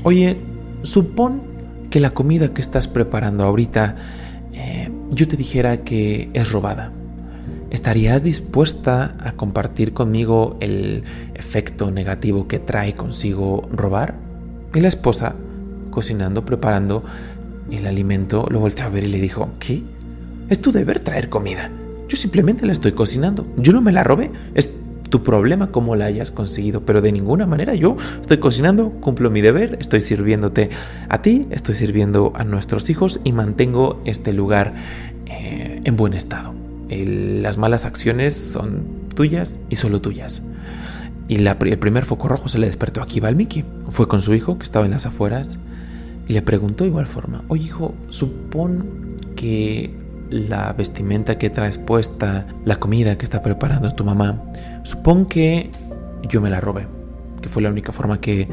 oye, 0.04 0.38
supón 0.82 1.42
que 1.90 1.98
la 2.00 2.10
comida 2.10 2.48
que 2.48 2.60
estás 2.60 2.88
preparando 2.88 3.44
ahorita, 3.44 3.96
eh, 4.52 4.90
yo 5.10 5.26
te 5.26 5.36
dijera 5.36 5.78
que 5.78 6.30
es 6.32 6.52
robada. 6.52 6.92
¿Estarías 7.70 8.22
dispuesta 8.22 9.16
a 9.18 9.32
compartir 9.32 9.92
conmigo 9.92 10.56
el 10.60 11.02
efecto 11.34 11.90
negativo 11.90 12.46
que 12.46 12.60
trae 12.60 12.94
consigo 12.94 13.68
robar? 13.72 14.14
Y 14.72 14.80
la 14.80 14.88
esposa, 14.88 15.34
cocinando, 15.90 16.44
preparando 16.44 17.02
el 17.70 17.86
alimento, 17.86 18.46
lo 18.50 18.60
volteó 18.60 18.86
a 18.86 18.88
ver 18.88 19.04
y 19.04 19.08
le 19.08 19.20
dijo, 19.20 19.48
¿qué? 19.58 19.82
Es 20.48 20.60
tu 20.60 20.70
deber 20.70 21.00
traer 21.00 21.28
comida. 21.28 21.70
Yo 22.08 22.16
simplemente 22.16 22.66
la 22.66 22.72
estoy 22.72 22.92
cocinando. 22.92 23.46
Yo 23.56 23.72
no 23.72 23.80
me 23.80 23.90
la 23.90 24.04
robé. 24.04 24.30
Es 24.54 24.70
tu 25.10 25.24
problema 25.24 25.72
cómo 25.72 25.96
la 25.96 26.06
hayas 26.06 26.30
conseguido, 26.30 26.82
pero 26.82 27.00
de 27.00 27.12
ninguna 27.12 27.46
manera 27.46 27.74
yo 27.74 27.96
estoy 28.20 28.38
cocinando, 28.38 28.90
cumplo 29.00 29.30
mi 29.30 29.40
deber, 29.40 29.76
estoy 29.80 30.00
sirviéndote 30.00 30.70
a 31.08 31.22
ti, 31.22 31.46
estoy 31.50 31.76
sirviendo 31.76 32.32
a 32.34 32.42
nuestros 32.42 32.90
hijos 32.90 33.20
y 33.22 33.30
mantengo 33.30 34.00
este 34.04 34.32
lugar 34.32 34.74
eh, 35.26 35.80
en 35.84 35.96
buen 35.96 36.12
estado 36.12 36.55
las 36.88 37.58
malas 37.58 37.84
acciones 37.84 38.34
son 38.34 38.84
tuyas 39.14 39.60
y 39.68 39.76
solo 39.76 40.00
tuyas. 40.00 40.42
Y 41.28 41.36
el 41.44 41.78
primer 41.78 42.04
foco 42.04 42.28
rojo 42.28 42.48
se 42.48 42.58
le 42.58 42.66
despertó 42.66 43.02
aquí 43.02 43.18
Valmiki. 43.18 43.64
Fue 43.88 44.06
con 44.06 44.20
su 44.20 44.34
hijo, 44.34 44.58
que 44.58 44.64
estaba 44.64 44.84
en 44.84 44.92
las 44.92 45.06
afueras, 45.06 45.58
y 46.28 46.32
le 46.32 46.42
preguntó 46.42 46.84
de 46.84 46.90
igual 46.90 47.06
forma, 47.06 47.42
oye 47.48 47.64
hijo, 47.64 47.94
supón 48.08 49.16
que 49.34 49.94
la 50.30 50.72
vestimenta 50.72 51.38
que 51.38 51.50
traes 51.50 51.78
puesta, 51.78 52.46
la 52.64 52.76
comida 52.76 53.16
que 53.16 53.24
está 53.24 53.42
preparando 53.42 53.92
tu 53.92 54.04
mamá, 54.04 54.42
supón 54.82 55.26
que 55.26 55.70
yo 56.28 56.40
me 56.40 56.50
la 56.50 56.60
robé, 56.60 56.86
que 57.40 57.48
fue 57.48 57.62
la 57.62 57.70
única 57.70 57.92
forma 57.92 58.20
que, 58.20 58.48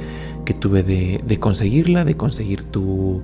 tuve 0.60 0.84
de, 0.84 1.40
conseguirla, 1.40 2.06
de 2.06 2.16
conseguir 2.16 2.64
tu, 2.66 3.24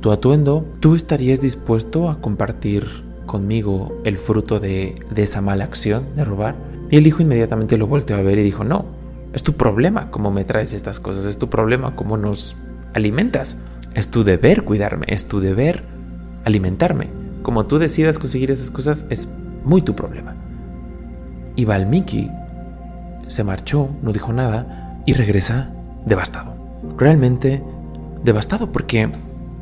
tu 0.00 0.12
atuendo, 0.12 0.66
¿tú 0.80 0.94
estarías 0.94 1.40
dispuesto 1.40 2.08
a 2.08 2.20
compartir 2.20 3.09
conmigo 3.30 4.00
el 4.02 4.18
fruto 4.18 4.58
de, 4.58 4.96
esa 5.14 5.40
mala 5.40 5.62
acción 5.62 6.16
de 6.16 6.24
robar? 6.24 6.56
Y 6.90 6.96
el 6.96 7.06
hijo 7.06 7.22
inmediatamente 7.22 7.78
lo 7.78 7.86
volteó 7.86 8.16
a 8.16 8.22
ver 8.22 8.38
y 8.38 8.42
dijo, 8.42 8.64
no, 8.64 8.86
es 9.32 9.44
tu 9.44 9.52
problema 9.52 10.10
cómo 10.10 10.32
me 10.32 10.42
traes 10.42 10.72
estas 10.72 10.98
cosas, 10.98 11.26
es 11.26 11.38
tu 11.38 11.48
problema 11.48 11.94
cómo 11.94 12.16
nos 12.16 12.56
alimentas, 12.92 13.56
es 13.94 14.08
tu 14.08 14.24
deber 14.24 14.64
cuidarme, 14.64 15.06
es 15.08 15.26
tu 15.26 15.38
deber 15.38 15.84
alimentarme. 16.44 17.08
Como 17.42 17.66
tú 17.66 17.78
decidas 17.78 18.18
conseguir 18.18 18.50
esas 18.50 18.72
cosas 18.72 19.06
es 19.10 19.28
muy 19.64 19.82
tu 19.82 19.94
problema. 19.94 20.34
Y 21.54 21.66
Valmiki 21.66 22.28
se 23.28 23.44
marchó, 23.44 23.90
no 24.02 24.12
dijo 24.12 24.32
nada 24.32 25.00
y 25.06 25.12
regresa 25.12 25.70
devastado. 26.04 26.54
Realmente 26.98 27.62
devastado 28.24 28.72
porque 28.72 29.12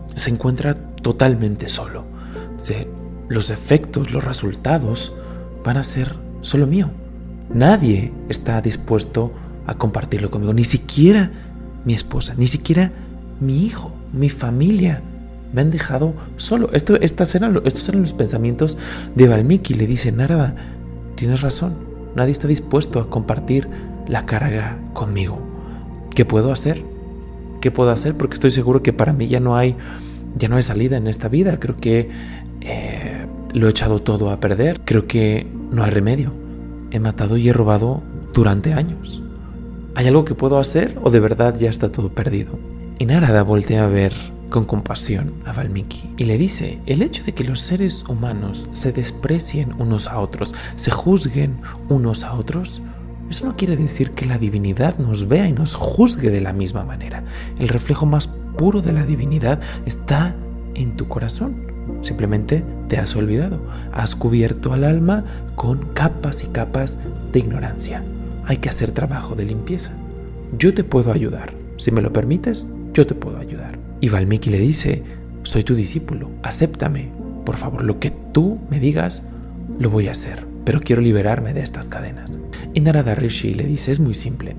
se 0.07 0.31
encuentra 0.31 0.75
totalmente 0.75 1.69
solo. 1.69 2.05
Los 3.29 3.51
efectos, 3.51 4.13
los 4.13 4.25
resultados 4.25 5.13
van 5.65 5.77
a 5.77 5.85
ser 5.85 6.17
solo 6.41 6.67
mío. 6.67 6.91
Nadie 7.53 8.13
está 8.29 8.61
dispuesto 8.61 9.33
a 9.67 9.75
compartirlo 9.75 10.31
conmigo, 10.31 10.53
ni 10.53 10.65
siquiera 10.65 11.31
mi 11.85 11.95
esposa, 11.95 12.35
ni 12.37 12.47
siquiera 12.47 12.93
mi 13.41 13.65
hijo, 13.65 13.93
mi 14.13 14.31
familia. 14.31 15.03
Me 15.53 15.63
han 15.63 15.71
dejado 15.71 16.15
solo. 16.37 16.71
Esto, 16.73 16.97
estas 16.97 17.35
eran, 17.35 17.61
estos 17.65 17.89
eran 17.89 18.03
los 18.03 18.13
pensamientos 18.13 18.77
de 19.15 19.29
Valmiki. 19.29 19.75
Le 19.75 19.87
dice, 19.87 20.13
Narada, 20.13 20.55
tienes 21.15 21.41
razón. 21.41 21.75
Nadie 22.15 22.33
está 22.33 22.49
dispuesto 22.49 23.01
a 23.01 23.09
compartir 23.09 23.69
la 24.07 24.27
carga 24.27 24.79
conmigo. 24.93 25.39
¿Qué 26.15 26.25
puedo 26.25 26.53
hacer? 26.53 26.83
¿Qué 27.61 27.71
puedo 27.71 27.91
hacer? 27.91 28.15
Porque 28.15 28.35
estoy 28.35 28.51
seguro 28.51 28.83
que 28.83 28.93
para 28.93 29.13
mí 29.13 29.27
ya 29.27 29.41
no 29.41 29.57
hay, 29.57 29.77
ya 30.37 30.49
no 30.49 30.57
hay 30.57 30.63
salida 30.63 30.97
en 30.97 31.07
esta 31.07 31.29
vida. 31.29 31.59
Creo 31.59 31.77
que 31.77 32.11
eh, 32.61 32.98
lo 33.55 33.67
he 33.67 33.71
echado 33.71 33.99
todo 33.99 34.31
a 34.31 34.41
perder. 34.41 34.81
Creo 34.85 35.07
que 35.07 35.47
no 35.71 35.83
hay 35.85 35.91
remedio. 35.91 36.33
He 36.91 37.01
matado 37.01 37.37
y 37.37 37.49
he 37.49 37.53
robado 37.53 38.03
durante 38.33 38.73
años. 38.73 39.23
¿Hay 39.95 40.07
algo 40.07 40.25
que 40.25 40.35
puedo 40.35 40.59
hacer 40.59 40.99
o 41.03 41.11
de 41.11 41.21
verdad 41.21 41.57
ya 41.59 41.71
está 41.71 41.91
todo 41.91 42.11
perdido? 42.11 42.59
Y 42.99 43.07
Narada 43.07 43.43
voltea 43.43 43.85
a 43.85 43.89
ver 43.89 44.13
con 44.49 44.65
compasión 44.65 45.35
a 45.45 45.53
Valmiki 45.53 46.15
y 46.17 46.25
le 46.25 46.39
dice, 46.39 46.81
el 46.87 47.03
hecho 47.03 47.23
de 47.25 47.35
que 47.35 47.45
los 47.45 47.61
seres 47.61 48.05
humanos 48.09 48.69
se 48.73 48.93
desprecien 48.93 49.73
unos 49.79 50.09
a 50.09 50.21
otros, 50.21 50.55
se 50.75 50.91
juzguen 50.91 51.61
unos 51.89 52.25
a 52.25 52.35
otros, 52.35 52.83
eso 53.29 53.47
no 53.47 53.57
quiere 53.57 53.77
decir 53.77 54.13
que 54.13 54.25
la 54.25 54.39
divinidad 54.39 54.99
nos 54.99 55.29
vea 55.29 55.47
y 55.47 55.53
nos 55.53 55.75
juzgue 55.75 56.31
de 56.31 56.41
la 56.41 56.53
misma 56.53 56.85
manera. 56.85 57.25
El 57.59 57.69
reflejo 57.69 58.07
más 58.07 58.29
puro 58.57 58.81
de 58.81 58.93
la 58.93 59.05
divinidad 59.05 59.61
está 59.85 60.35
en 60.75 60.97
tu 60.97 61.09
corazón. 61.09 61.78
Simplemente 62.03 62.65
te 62.89 62.99
has 62.99 63.15
olvidado. 63.17 63.61
Has 63.93 64.17
cubierto 64.17 64.73
al 64.73 64.85
alma 64.85 65.25
con 65.55 65.93
capas 65.95 66.45
y 66.45 66.47
capas 66.49 66.97
de 67.33 67.39
ignorancia. 67.39 68.03
Hay 68.45 68.59
que 68.59 68.69
hacer 68.69 68.93
trabajo 68.93 69.35
de 69.35 69.45
limpieza. 69.45 69.93
yo 70.59 70.73
te 70.73 70.85
puedo 70.85 71.13
ayudar. 71.13 71.53
Si 71.77 71.91
me 71.91 72.01
lo 72.01 72.13
permites, 72.13 72.69
yo 72.95 73.07
te 73.07 73.15
puedo 73.15 73.39
ayudar. 73.39 73.79
Y 74.01 74.09
Valmiki 74.09 74.51
le 74.51 74.59
dice, 74.59 75.03
soy 75.43 75.65
tu 75.65 75.75
discípulo, 75.75 76.31
acéptame. 76.43 77.11
Por 77.45 77.57
favor, 77.57 77.85
lo 77.85 78.01
que 78.01 78.11
tú 78.11 78.59
me 78.71 78.81
digas, 78.81 79.23
lo 79.79 79.91
voy 79.91 80.09
a 80.09 80.13
hacer, 80.13 80.47
pero 80.65 80.81
quiero 80.81 81.03
liberarme 81.03 81.55
de 81.55 81.63
estas 81.63 81.89
cadenas. 81.89 82.39
Y 82.75 82.81
Narada 82.81 83.15
Rishi 83.15 83.55
le 83.55 83.65
dice, 83.65 83.93
es 83.93 84.01
muy 84.01 84.15
simple, 84.15 84.57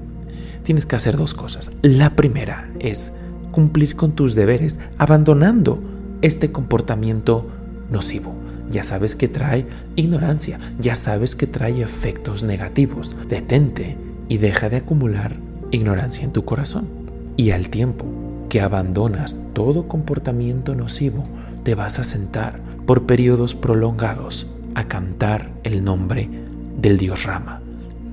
tienes 0.64 0.86
que 0.86 0.96
hacer 0.96 1.18
dos 1.18 1.34
cosas. 1.34 1.72
La 1.82 2.16
primera 2.16 2.70
es 2.80 3.14
cumplir 3.52 3.96
con 3.96 4.14
tus 4.14 4.36
deberes, 4.36 4.80
abandonando 4.98 5.82
este 6.22 6.52
comportamiento 6.52 7.48
nocivo. 7.90 8.34
Ya 8.70 8.84
sabes 8.84 9.16
que 9.16 9.28
trae 9.28 9.66
ignorancia, 9.96 10.60
ya 10.80 10.96
sabes 10.96 11.36
que 11.36 11.48
trae 11.48 11.82
efectos 11.82 12.44
negativos. 12.44 13.16
Detente 13.28 13.98
y 14.28 14.38
deja 14.38 14.70
de 14.70 14.78
acumular 14.78 15.36
ignorancia 15.72 16.24
en 16.24 16.34
tu 16.34 16.46
corazón. 16.46 16.88
Y 17.36 17.52
al 17.52 17.70
tiempo 17.70 18.06
que 18.50 18.62
abandonas 18.62 19.38
todo 19.54 19.88
comportamiento 19.88 20.76
nocivo, 20.76 21.26
te 21.64 21.76
vas 21.76 22.00
a 22.00 22.04
sentar 22.04 22.60
por 22.86 23.06
periodos 23.06 23.56
prolongados 23.56 24.48
a 24.76 24.88
cantar 24.88 25.52
el 25.64 25.84
nombre 25.84 26.30
del 26.78 26.98
dios 26.98 27.24
Rama. 27.24 27.62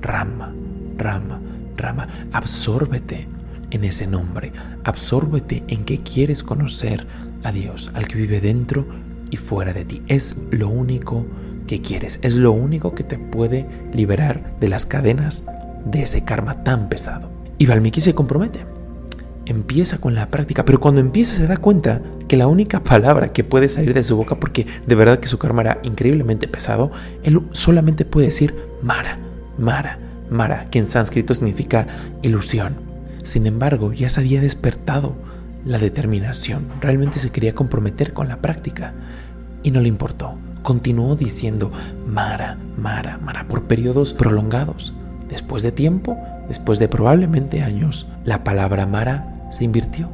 Rama, 0.01 0.53
Rama, 0.97 1.39
Rama. 1.75 2.07
Absórbete 2.31 3.27
en 3.71 3.83
ese 3.83 4.07
nombre. 4.07 4.51
Absórbete 4.83 5.63
en 5.67 5.83
que 5.83 5.99
quieres 5.99 6.43
conocer 6.43 7.07
a 7.47 7.51
Dios, 7.53 7.91
al 7.93 8.07
que 8.07 8.17
vive 8.17 8.41
dentro 8.41 8.85
y 9.31 9.37
fuera 9.37 9.73
de 9.73 9.85
ti. 9.85 10.01
Es 10.07 10.35
lo 10.51 10.67
único 10.67 11.25
que 11.65 11.81
quieres. 11.81 12.19
Es 12.21 12.35
lo 12.35 12.51
único 12.51 12.93
que 12.93 13.03
te 13.03 13.17
puede 13.17 13.65
liberar 13.93 14.55
de 14.59 14.67
las 14.67 14.85
cadenas 14.85 15.43
de 15.85 16.03
ese 16.03 16.25
karma 16.25 16.63
tan 16.63 16.89
pesado. 16.89 17.29
Y 17.57 17.65
Valmiki 17.65 18.01
se 18.01 18.13
compromete. 18.13 18.65
Empieza 19.45 19.99
con 19.99 20.13
la 20.13 20.29
práctica, 20.29 20.65
pero 20.65 20.81
cuando 20.81 20.99
empieza 20.99 21.37
se 21.37 21.47
da 21.47 21.55
cuenta 21.55 22.01
que 22.27 22.35
la 22.35 22.47
única 22.47 22.83
palabra 22.83 23.29
que 23.29 23.45
puede 23.45 23.69
salir 23.69 23.93
de 23.93 24.03
su 24.03 24.17
boca, 24.17 24.37
porque 24.41 24.67
de 24.85 24.95
verdad 24.95 25.19
que 25.19 25.29
su 25.29 25.37
karma 25.37 25.61
era 25.61 25.79
increíblemente 25.83 26.49
pesado, 26.49 26.91
él 27.23 27.41
solamente 27.53 28.03
puede 28.03 28.27
decir 28.27 28.53
Mara, 28.81 29.19
Mara, 29.57 29.99
Mara, 30.29 30.69
que 30.69 30.79
en 30.79 30.87
sánscrito 30.87 31.33
significa 31.33 31.87
ilusión. 32.21 32.75
Sin 33.23 33.47
embargo, 33.47 33.93
ya 33.93 34.09
se 34.09 34.19
había 34.19 34.41
despertado 34.41 35.15
la 35.65 35.77
determinación, 35.77 36.67
realmente 36.81 37.19
se 37.19 37.29
quería 37.29 37.55
comprometer 37.55 38.13
con 38.13 38.27
la 38.27 38.37
práctica 38.37 38.93
y 39.63 39.71
no 39.71 39.81
le 39.81 39.89
importó. 39.89 40.35
Continuó 40.63 41.15
diciendo 41.15 41.71
Mara, 42.05 42.57
Mara, 42.77 43.17
Mara 43.17 43.47
por 43.47 43.63
periodos 43.63 44.13
prolongados. 44.13 44.93
Después 45.29 45.63
de 45.63 45.71
tiempo, 45.71 46.17
después 46.47 46.79
de 46.79 46.87
probablemente 46.87 47.63
años, 47.63 48.07
la 48.23 48.43
palabra 48.43 48.85
Mara 48.85 49.47
se 49.51 49.63
invirtió 49.63 50.09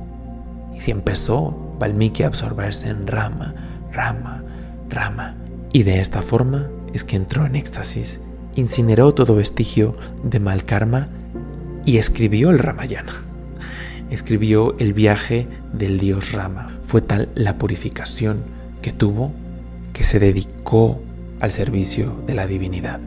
y 0.75 0.79
se 0.79 0.91
empezó 0.91 1.75
Valmiki 1.79 2.23
a 2.23 2.27
absorberse 2.27 2.89
en 2.89 3.07
Rama, 3.07 3.53
Rama, 3.91 4.43
Rama. 4.89 5.35
Y 5.71 5.83
de 5.83 6.00
esta 6.00 6.21
forma 6.21 6.69
es 6.93 7.03
que 7.03 7.15
entró 7.15 7.45
en 7.45 7.55
éxtasis, 7.55 8.21
incineró 8.55 9.13
todo 9.13 9.35
vestigio 9.35 9.95
de 10.23 10.39
mal 10.39 10.65
karma 10.65 11.07
y 11.85 11.97
escribió 11.97 12.51
el 12.51 12.59
Ramayana 12.59 13.13
escribió 14.13 14.77
el 14.79 14.93
viaje 14.93 15.48
del 15.74 16.00
dios 16.00 16.32
Rama. 16.32 16.79
Fue 16.84 17.01
tal 17.01 17.29
la 17.36 17.58
purificación 17.58 18.43
que 18.82 18.91
tuvo 18.91 19.32
que 19.93 20.03
se 20.03 20.20
dedicó 20.20 21.01
al 21.39 21.51
servicio 21.51 22.15
de 22.25 22.34
la 22.34 22.48
divinidad. 22.48 23.00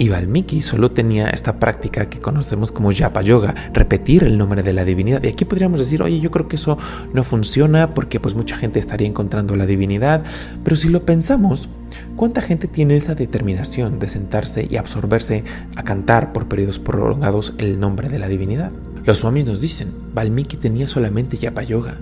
Y 0.00 0.10
Valmiki 0.10 0.62
solo 0.62 0.92
tenía 0.92 1.28
esta 1.30 1.58
práctica 1.58 2.08
que 2.08 2.20
conocemos 2.20 2.70
como 2.70 2.92
Japa 2.92 3.20
Yoga, 3.20 3.54
repetir 3.72 4.22
el 4.22 4.38
nombre 4.38 4.62
de 4.62 4.72
la 4.72 4.84
divinidad. 4.84 5.24
Y 5.24 5.26
aquí 5.26 5.44
podríamos 5.44 5.80
decir, 5.80 6.04
oye, 6.04 6.20
yo 6.20 6.30
creo 6.30 6.46
que 6.46 6.54
eso 6.54 6.78
no 7.12 7.24
funciona 7.24 7.94
porque 7.94 8.20
pues 8.20 8.36
mucha 8.36 8.56
gente 8.56 8.78
estaría 8.78 9.08
encontrando 9.08 9.56
la 9.56 9.66
divinidad. 9.66 10.22
Pero 10.62 10.76
si 10.76 10.88
lo 10.88 11.04
pensamos, 11.04 11.68
¿cuánta 12.14 12.42
gente 12.42 12.68
tiene 12.68 12.94
esa 12.94 13.16
determinación 13.16 13.98
de 13.98 14.06
sentarse 14.06 14.68
y 14.70 14.76
absorberse 14.76 15.42
a 15.74 15.82
cantar 15.82 16.32
por 16.32 16.46
periodos 16.46 16.78
prolongados 16.78 17.54
el 17.58 17.80
nombre 17.80 18.08
de 18.08 18.20
la 18.20 18.28
divinidad? 18.28 18.70
Los 19.04 19.18
swamis 19.18 19.46
nos 19.46 19.60
dicen, 19.60 19.88
Valmiki 20.14 20.56
tenía 20.56 20.86
solamente 20.86 21.38
Yapa 21.38 21.64
Yoga. 21.64 21.96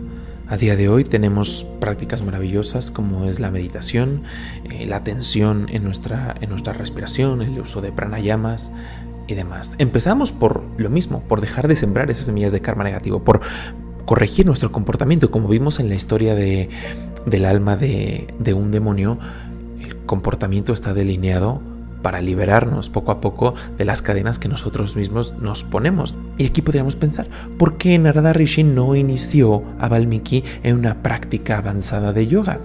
A 0.49 0.57
día 0.57 0.77
de 0.77 0.89
hoy 0.89 1.03
tenemos 1.03 1.67
prácticas 1.81 2.23
maravillosas 2.23 2.93
como 2.93 3.25
es 3.25 3.41
la 3.41 3.51
meditación, 3.51 4.23
eh, 4.71 4.87
la 4.87 4.97
atención 4.97 5.67
en 5.71 5.83
nuestra, 5.83 6.37
en 6.41 6.51
nuestra 6.51 6.73
respiración, 6.73 7.43
el 7.43 7.59
uso 7.59 7.81
de 7.81 7.91
pranayamas 7.91 8.71
y 9.27 9.35
demás. 9.35 9.75
Empezamos 9.79 10.31
por 10.31 10.63
lo 10.77 10.89
mismo, 10.89 11.25
por 11.25 11.41
dejar 11.41 11.67
de 11.67 11.75
sembrar 11.75 12.13
esas 12.13 12.27
semillas 12.27 12.53
de 12.53 12.61
karma 12.61 12.85
negativo, 12.85 13.25
por 13.25 13.41
corregir 14.05 14.47
nuestro 14.47 14.71
comportamiento, 14.71 15.33
como 15.33 15.49
vimos 15.49 15.81
en 15.81 15.89
la 15.89 15.97
historia 15.97 16.37
de, 16.37 16.69
del 17.27 17.45
alma 17.45 17.77
de, 17.77 18.29
de 18.39 18.55
un 18.55 18.71
demonio, 18.71 19.19
el 19.81 19.97
comportamiento 19.97 20.73
está 20.73 20.95
delineado 20.95 21.61
para 22.07 22.21
liberarnos 22.21 22.89
poco 22.89 23.11
a 23.11 23.21
poco 23.21 23.55
de 23.77 23.85
las 23.85 24.01
cadenas 24.01 24.39
que 24.39 24.47
nosotros 24.47 24.95
mismos 24.95 25.35
nos 25.41 25.65
ponemos. 25.65 26.15
Y 26.39 26.47
aquí 26.47 26.63
podríamos 26.63 26.95
pensar, 26.95 27.27
¿por 27.59 27.79
qué 27.79 27.99
Narada 27.99 28.33
Rishi 28.33 28.63
no 28.63 28.95
inició 28.95 29.65
a 29.81 29.89
Valmiki 29.89 30.45
en 30.63 30.77
una 30.77 31.03
práctica 31.03 31.59
avanzada 31.59 32.13
de 32.13 32.29
yoga? 32.29 32.61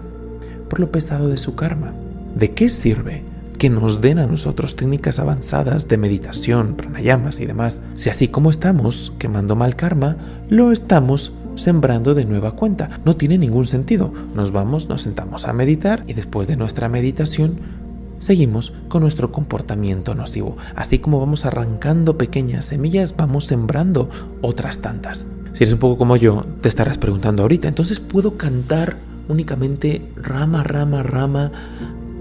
Por 0.70 0.80
lo 0.80 0.92
pesado 0.92 1.28
de 1.28 1.40
su 1.40 1.56
karma. 1.56 1.92
¿De 2.36 2.52
qué 2.52 2.70
sirve 2.70 3.24
que 3.58 3.72
nos 3.72 4.00
den 4.00 4.20
a 4.20 4.28
nosotros 4.28 4.76
técnicas 4.76 5.18
avanzadas 5.18 5.88
de 5.88 5.98
meditación, 5.98 6.76
pranayamas 6.76 7.40
y 7.40 7.48
demás, 7.48 7.82
si 7.96 8.12
así 8.12 8.28
como 8.28 8.52
estamos 8.52 9.12
quemando 9.18 9.56
mal 9.56 9.76
karma, 9.76 10.18
lo 10.50 10.72
estamos 10.72 11.34
sembrando 11.56 12.14
de 12.14 12.26
nueva 12.26 12.52
cuenta. 12.52 12.90
No 13.06 13.16
tiene 13.16 13.38
ningún 13.38 13.66
sentido. 13.66 14.14
Nos 14.36 14.52
vamos, 14.52 14.88
nos 14.88 15.02
sentamos 15.02 15.48
a 15.48 15.54
meditar 15.54 16.04
y 16.08 16.14
después 16.14 16.48
de 16.48 16.58
nuestra 16.58 16.90
meditación 16.90 17.81
seguimos 18.22 18.72
con 18.88 19.02
nuestro 19.02 19.34
comportamiento 19.34 20.16
nocivo. 20.16 20.56
Así 20.76 21.00
como 21.00 21.20
vamos 21.20 21.46
arrancando 21.46 22.18
pequeñas 22.18 22.66
semillas, 22.66 23.18
vamos 23.18 23.48
sembrando 23.48 24.10
otras 24.42 24.80
tantas. 24.80 25.28
Si 25.52 25.66
eres 25.66 25.74
un 25.74 25.80
poco 25.80 25.98
como 25.98 26.16
yo, 26.16 26.46
te 26.62 26.70
estarás 26.70 26.98
preguntando 26.98 27.44
ahorita, 27.44 27.68
entonces 27.68 28.00
puedo 28.00 28.38
cantar 28.38 28.98
únicamente 29.28 30.02
rama, 30.16 30.64
rama, 30.64 31.04
rama 31.04 31.52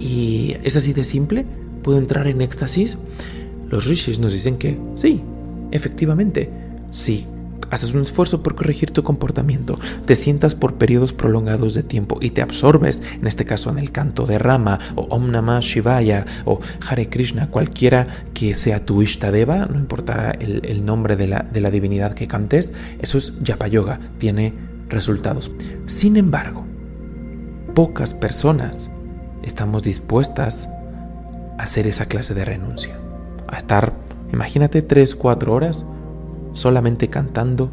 y 0.01 0.57
es 0.65 0.77
así 0.77 0.93
de 0.93 1.05
simple? 1.05 1.47
¿Puedo 1.83 1.99
entrar 1.99 2.27
en 2.27 2.41
éxtasis? 2.41 2.99
Los 3.69 3.87
rishis 3.87 4.19
nos 4.19 4.33
dicen 4.33 4.59
que 4.59 4.81
sí, 4.95 5.23
efectivamente, 5.71 6.51
sí 6.91 7.27
haces 7.71 7.95
un 7.95 8.03
esfuerzo 8.03 8.43
por 8.43 8.55
corregir 8.55 8.91
tu 8.91 9.03
comportamiento, 9.03 9.79
te 10.07 10.17
sientas 10.17 10.55
por 10.55 10.75
periodos 10.75 11.13
prolongados 11.13 11.75
de 11.75 11.83
tiempo 11.83 12.19
y 12.21 12.31
te 12.31 12.43
absorbes, 12.43 13.03
en 13.21 13.27
este 13.27 13.45
caso 13.45 13.71
en 13.71 13.79
el 13.79 13.93
canto 13.93 14.27
de 14.27 14.39
Rama 14.39 14.79
o 14.95 15.03
Om 15.11 15.31
Namah 15.31 15.61
Shivaya 15.61 16.25
o 16.45 16.61
Hare 16.89 17.09
Krishna, 17.09 17.51
cualquiera 17.51 18.07
que 18.35 18.55
sea 18.55 18.85
tu 18.85 19.03
Ishtadeva, 19.03 19.67
no 19.67 19.79
importa 19.79 20.31
el, 20.31 20.85
nombre 20.85 21.17
de 21.17 21.27
la, 21.27 21.47
de 21.51 21.61
la 21.61 21.71
divinidad 21.71 22.15
que 22.15 22.27
cantes, 22.27 22.73
eso 23.01 23.19
es 23.19 23.35
Yapa 23.43 23.69
Yoga, 23.69 24.01
tiene 24.19 24.55
resultados. 24.89 25.53
Sin 25.87 26.17
embargo, 26.17 26.65
pocas 27.75 28.15
personas 28.15 28.91
estamos 29.43 29.83
dispuestas 29.83 30.69
a 31.59 31.63
hacer 31.63 31.87
esa 31.87 32.07
clase 32.07 32.35
de 32.35 32.45
renuncia, 32.45 32.99
a 33.49 33.57
estar, 33.57 33.95
imagínate, 34.33 34.83
3, 34.83 35.15
4 35.15 35.53
horas 35.53 35.87
solamente 36.55 37.09
cantando 37.09 37.71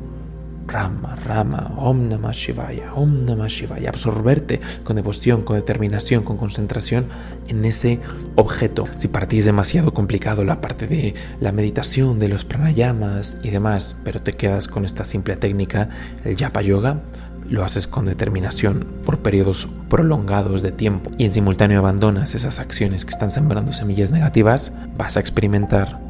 Rama, 0.68 1.16
Rama, 1.16 1.72
Om 1.78 2.10
Namah 2.10 2.34
Shivaya, 2.34 2.94
Om 2.94 3.26
Namah 3.26 3.48
Shivaya, 3.48 3.90
absorberte 3.90 4.60
con 4.84 4.98
devoción, 4.98 5.44
con 5.44 5.56
determinación, 5.56 6.24
con 6.24 6.38
concentración 6.38 7.06
en 7.48 7.64
ese 7.64 8.02
objeto. 8.36 8.84
Si 8.98 9.08
para 9.08 9.28
es 9.28 9.46
demasiado 9.46 9.94
complicado 9.94 10.44
la 10.44 10.60
parte 10.60 10.88
de 10.88 11.16
la 11.40 11.52
meditación, 11.52 12.20
de 12.20 12.28
los 12.28 12.44
pranayamas 12.44 13.38
y 13.44 13.50
demás, 13.50 13.96
pero 14.04 14.22
te 14.22 14.34
quedas 14.34 14.68
con 14.68 14.84
esta 14.84 15.06
simple 15.06 15.38
técnica, 15.38 15.90
el 16.26 16.36
Yapa 16.36 16.62
Yoga, 16.62 17.02
lo 17.50 17.64
haces 17.64 17.88
con 17.88 18.06
determinación 18.06 18.86
por 19.06 19.20
periodos 19.20 19.70
prolongados 19.90 20.62
de 20.62 20.74
tiempo 20.74 21.12
y 21.18 21.24
en 21.24 21.34
simultáneo 21.34 21.80
abandonas 21.80 22.36
esas 22.36 22.60
acciones 22.60 23.06
que 23.06 23.12
están 23.12 23.32
sembrando 23.32 23.72
semillas 23.72 24.12
negativas, 24.12 24.74
vas 24.98 25.16
a 25.16 25.22
experimentar 25.22 26.02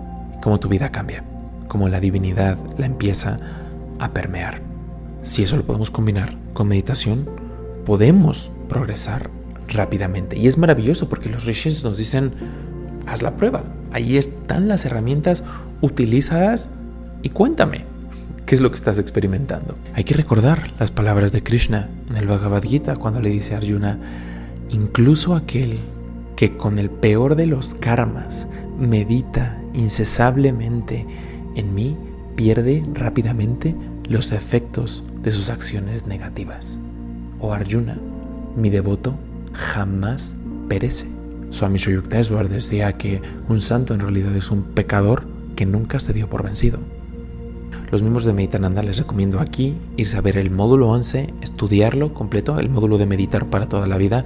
cómo 0.41 0.60
tu 0.60 0.67
vida 0.67 0.89
cambia 0.89 1.23
como 1.67 1.89
la 1.89 1.99
divinidad 1.99 2.58
la 2.77 2.86
empieza 2.86 3.38
a 3.99 4.12
permear. 4.12 4.62
Si 5.21 5.43
eso 5.43 5.58
lo 5.58 5.63
podemos 5.63 5.91
combinar 5.91 6.38
con 6.53 6.67
meditación, 6.67 7.30
podemos 7.86 8.51
progresar 8.69 9.30
rápidamente. 9.67 10.38
Y 10.38 10.47
es 10.47 10.58
maravilloso 10.58 11.10
porque 11.10 11.30
los 11.30 11.45
rishis 11.45 11.84
nos 11.84 11.97
dicen, 11.97 12.34
haz 13.06 13.21
la 13.21 13.36
prueba. 13.36 13.63
Ahí 13.91 14.17
están 14.17 14.67
las 14.67 14.86
herramientas, 14.86 15.43
utilízalas 15.82 16.69
y 17.23 17.30
cuéntame 17.30 17.86
qué 18.45 18.56
es 18.56 18.62
lo 18.62 18.69
que 18.69 18.75
estás 18.75 18.99
experimentando. 18.99 19.75
Hay 19.93 20.03
que 20.03 20.13
recordar 20.13 20.73
las 20.80 20.91
palabras 20.91 21.32
de 21.32 21.43
Krishna 21.43 21.89
en 22.10 22.17
el 22.17 22.27
Bhagavad 22.27 22.63
Gita 22.63 22.95
cuando 22.95 23.19
le 23.19 23.30
dice 23.30 23.53
a 23.53 23.58
Arjuna, 23.58 23.99
incluso 24.69 25.36
aquel 25.36 25.77
que 26.36 26.56
con 26.56 26.80
el 26.80 26.89
peor 26.89 27.36
de 27.36 27.47
los 27.47 27.75
karmas 27.75 28.47
medita 28.80 29.60
incesablemente 29.73 31.06
en 31.58 31.74
mí 31.74 31.98
pierde 32.36 32.84
rápidamente 32.93 33.76
los 34.08 34.32
efectos 34.32 35.04
de 35.22 35.32
sus 35.32 35.50
acciones 35.50 36.06
negativas. 36.06 36.78
O 37.39 37.52
Arjuna, 37.52 37.98
mi 38.56 38.70
devoto, 38.70 39.15
jamás 39.54 40.36
perece. 40.70 41.08
Swami 41.50 41.80
Shuyukteswar 41.80 42.48
decía 42.48 42.93
que 42.93 43.22
un 43.50 43.60
santo 43.60 43.93
en 43.93 44.02
realidad 44.02 44.36
es 44.36 44.52
un 44.52 44.63
pecador 44.63 45.26
que 45.56 45.65
nunca 45.65 46.00
se 46.00 46.13
dio 46.13 46.30
por 46.30 46.43
vencido. 46.43 46.80
Los 47.91 48.02
miembros 48.02 48.26
de 48.26 48.34
Meditananda 48.34 48.84
les 48.84 48.98
recomiendo 48.98 49.39
aquí 49.39 49.76
irse 49.96 50.17
a 50.17 50.22
ver 50.22 50.38
el 50.38 50.52
módulo 50.52 50.89
11, 50.89 51.34
estudiarlo 51.41 52.13
completo, 52.13 52.60
el 52.60 52.70
módulo 52.70 52.98
de 52.98 53.06
meditar 53.06 53.46
para 53.48 53.67
toda 53.67 53.88
la 53.88 53.98
vida. 53.98 54.26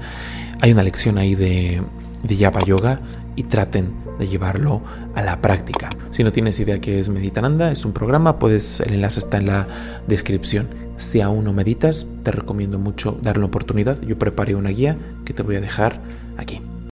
Hay 0.61 0.71
una 0.71 0.83
lección 0.83 1.17
ahí 1.17 1.35
de, 1.35 1.81
de 2.23 2.35
Yapa 2.35 2.63
Yoga 2.65 2.99
y 3.35 3.43
traten 3.43 3.93
de 4.19 4.27
llevarlo 4.27 4.81
a 5.15 5.21
la 5.21 5.41
práctica. 5.41 5.89
Si 6.09 6.23
no 6.23 6.31
tienes 6.31 6.59
idea 6.59 6.79
qué 6.79 6.99
es 6.99 7.09
Meditananda, 7.09 7.71
es 7.71 7.85
un 7.85 7.93
programa, 7.93 8.39
puedes, 8.39 8.79
el 8.81 8.93
enlace 8.93 9.19
está 9.19 9.37
en 9.37 9.47
la 9.47 9.67
descripción. 10.07 10.67
Si 10.97 11.21
aún 11.21 11.45
no 11.45 11.53
meditas, 11.53 12.07
te 12.23 12.31
recomiendo 12.31 12.77
mucho 12.77 13.17
darle 13.21 13.39
una 13.39 13.47
oportunidad. 13.47 13.99
Yo 14.01 14.19
preparé 14.19 14.55
una 14.55 14.69
guía 14.69 14.97
que 15.25 15.33
te 15.33 15.41
voy 15.41 15.55
a 15.55 15.61
dejar 15.61 15.99
aquí. 16.37 16.61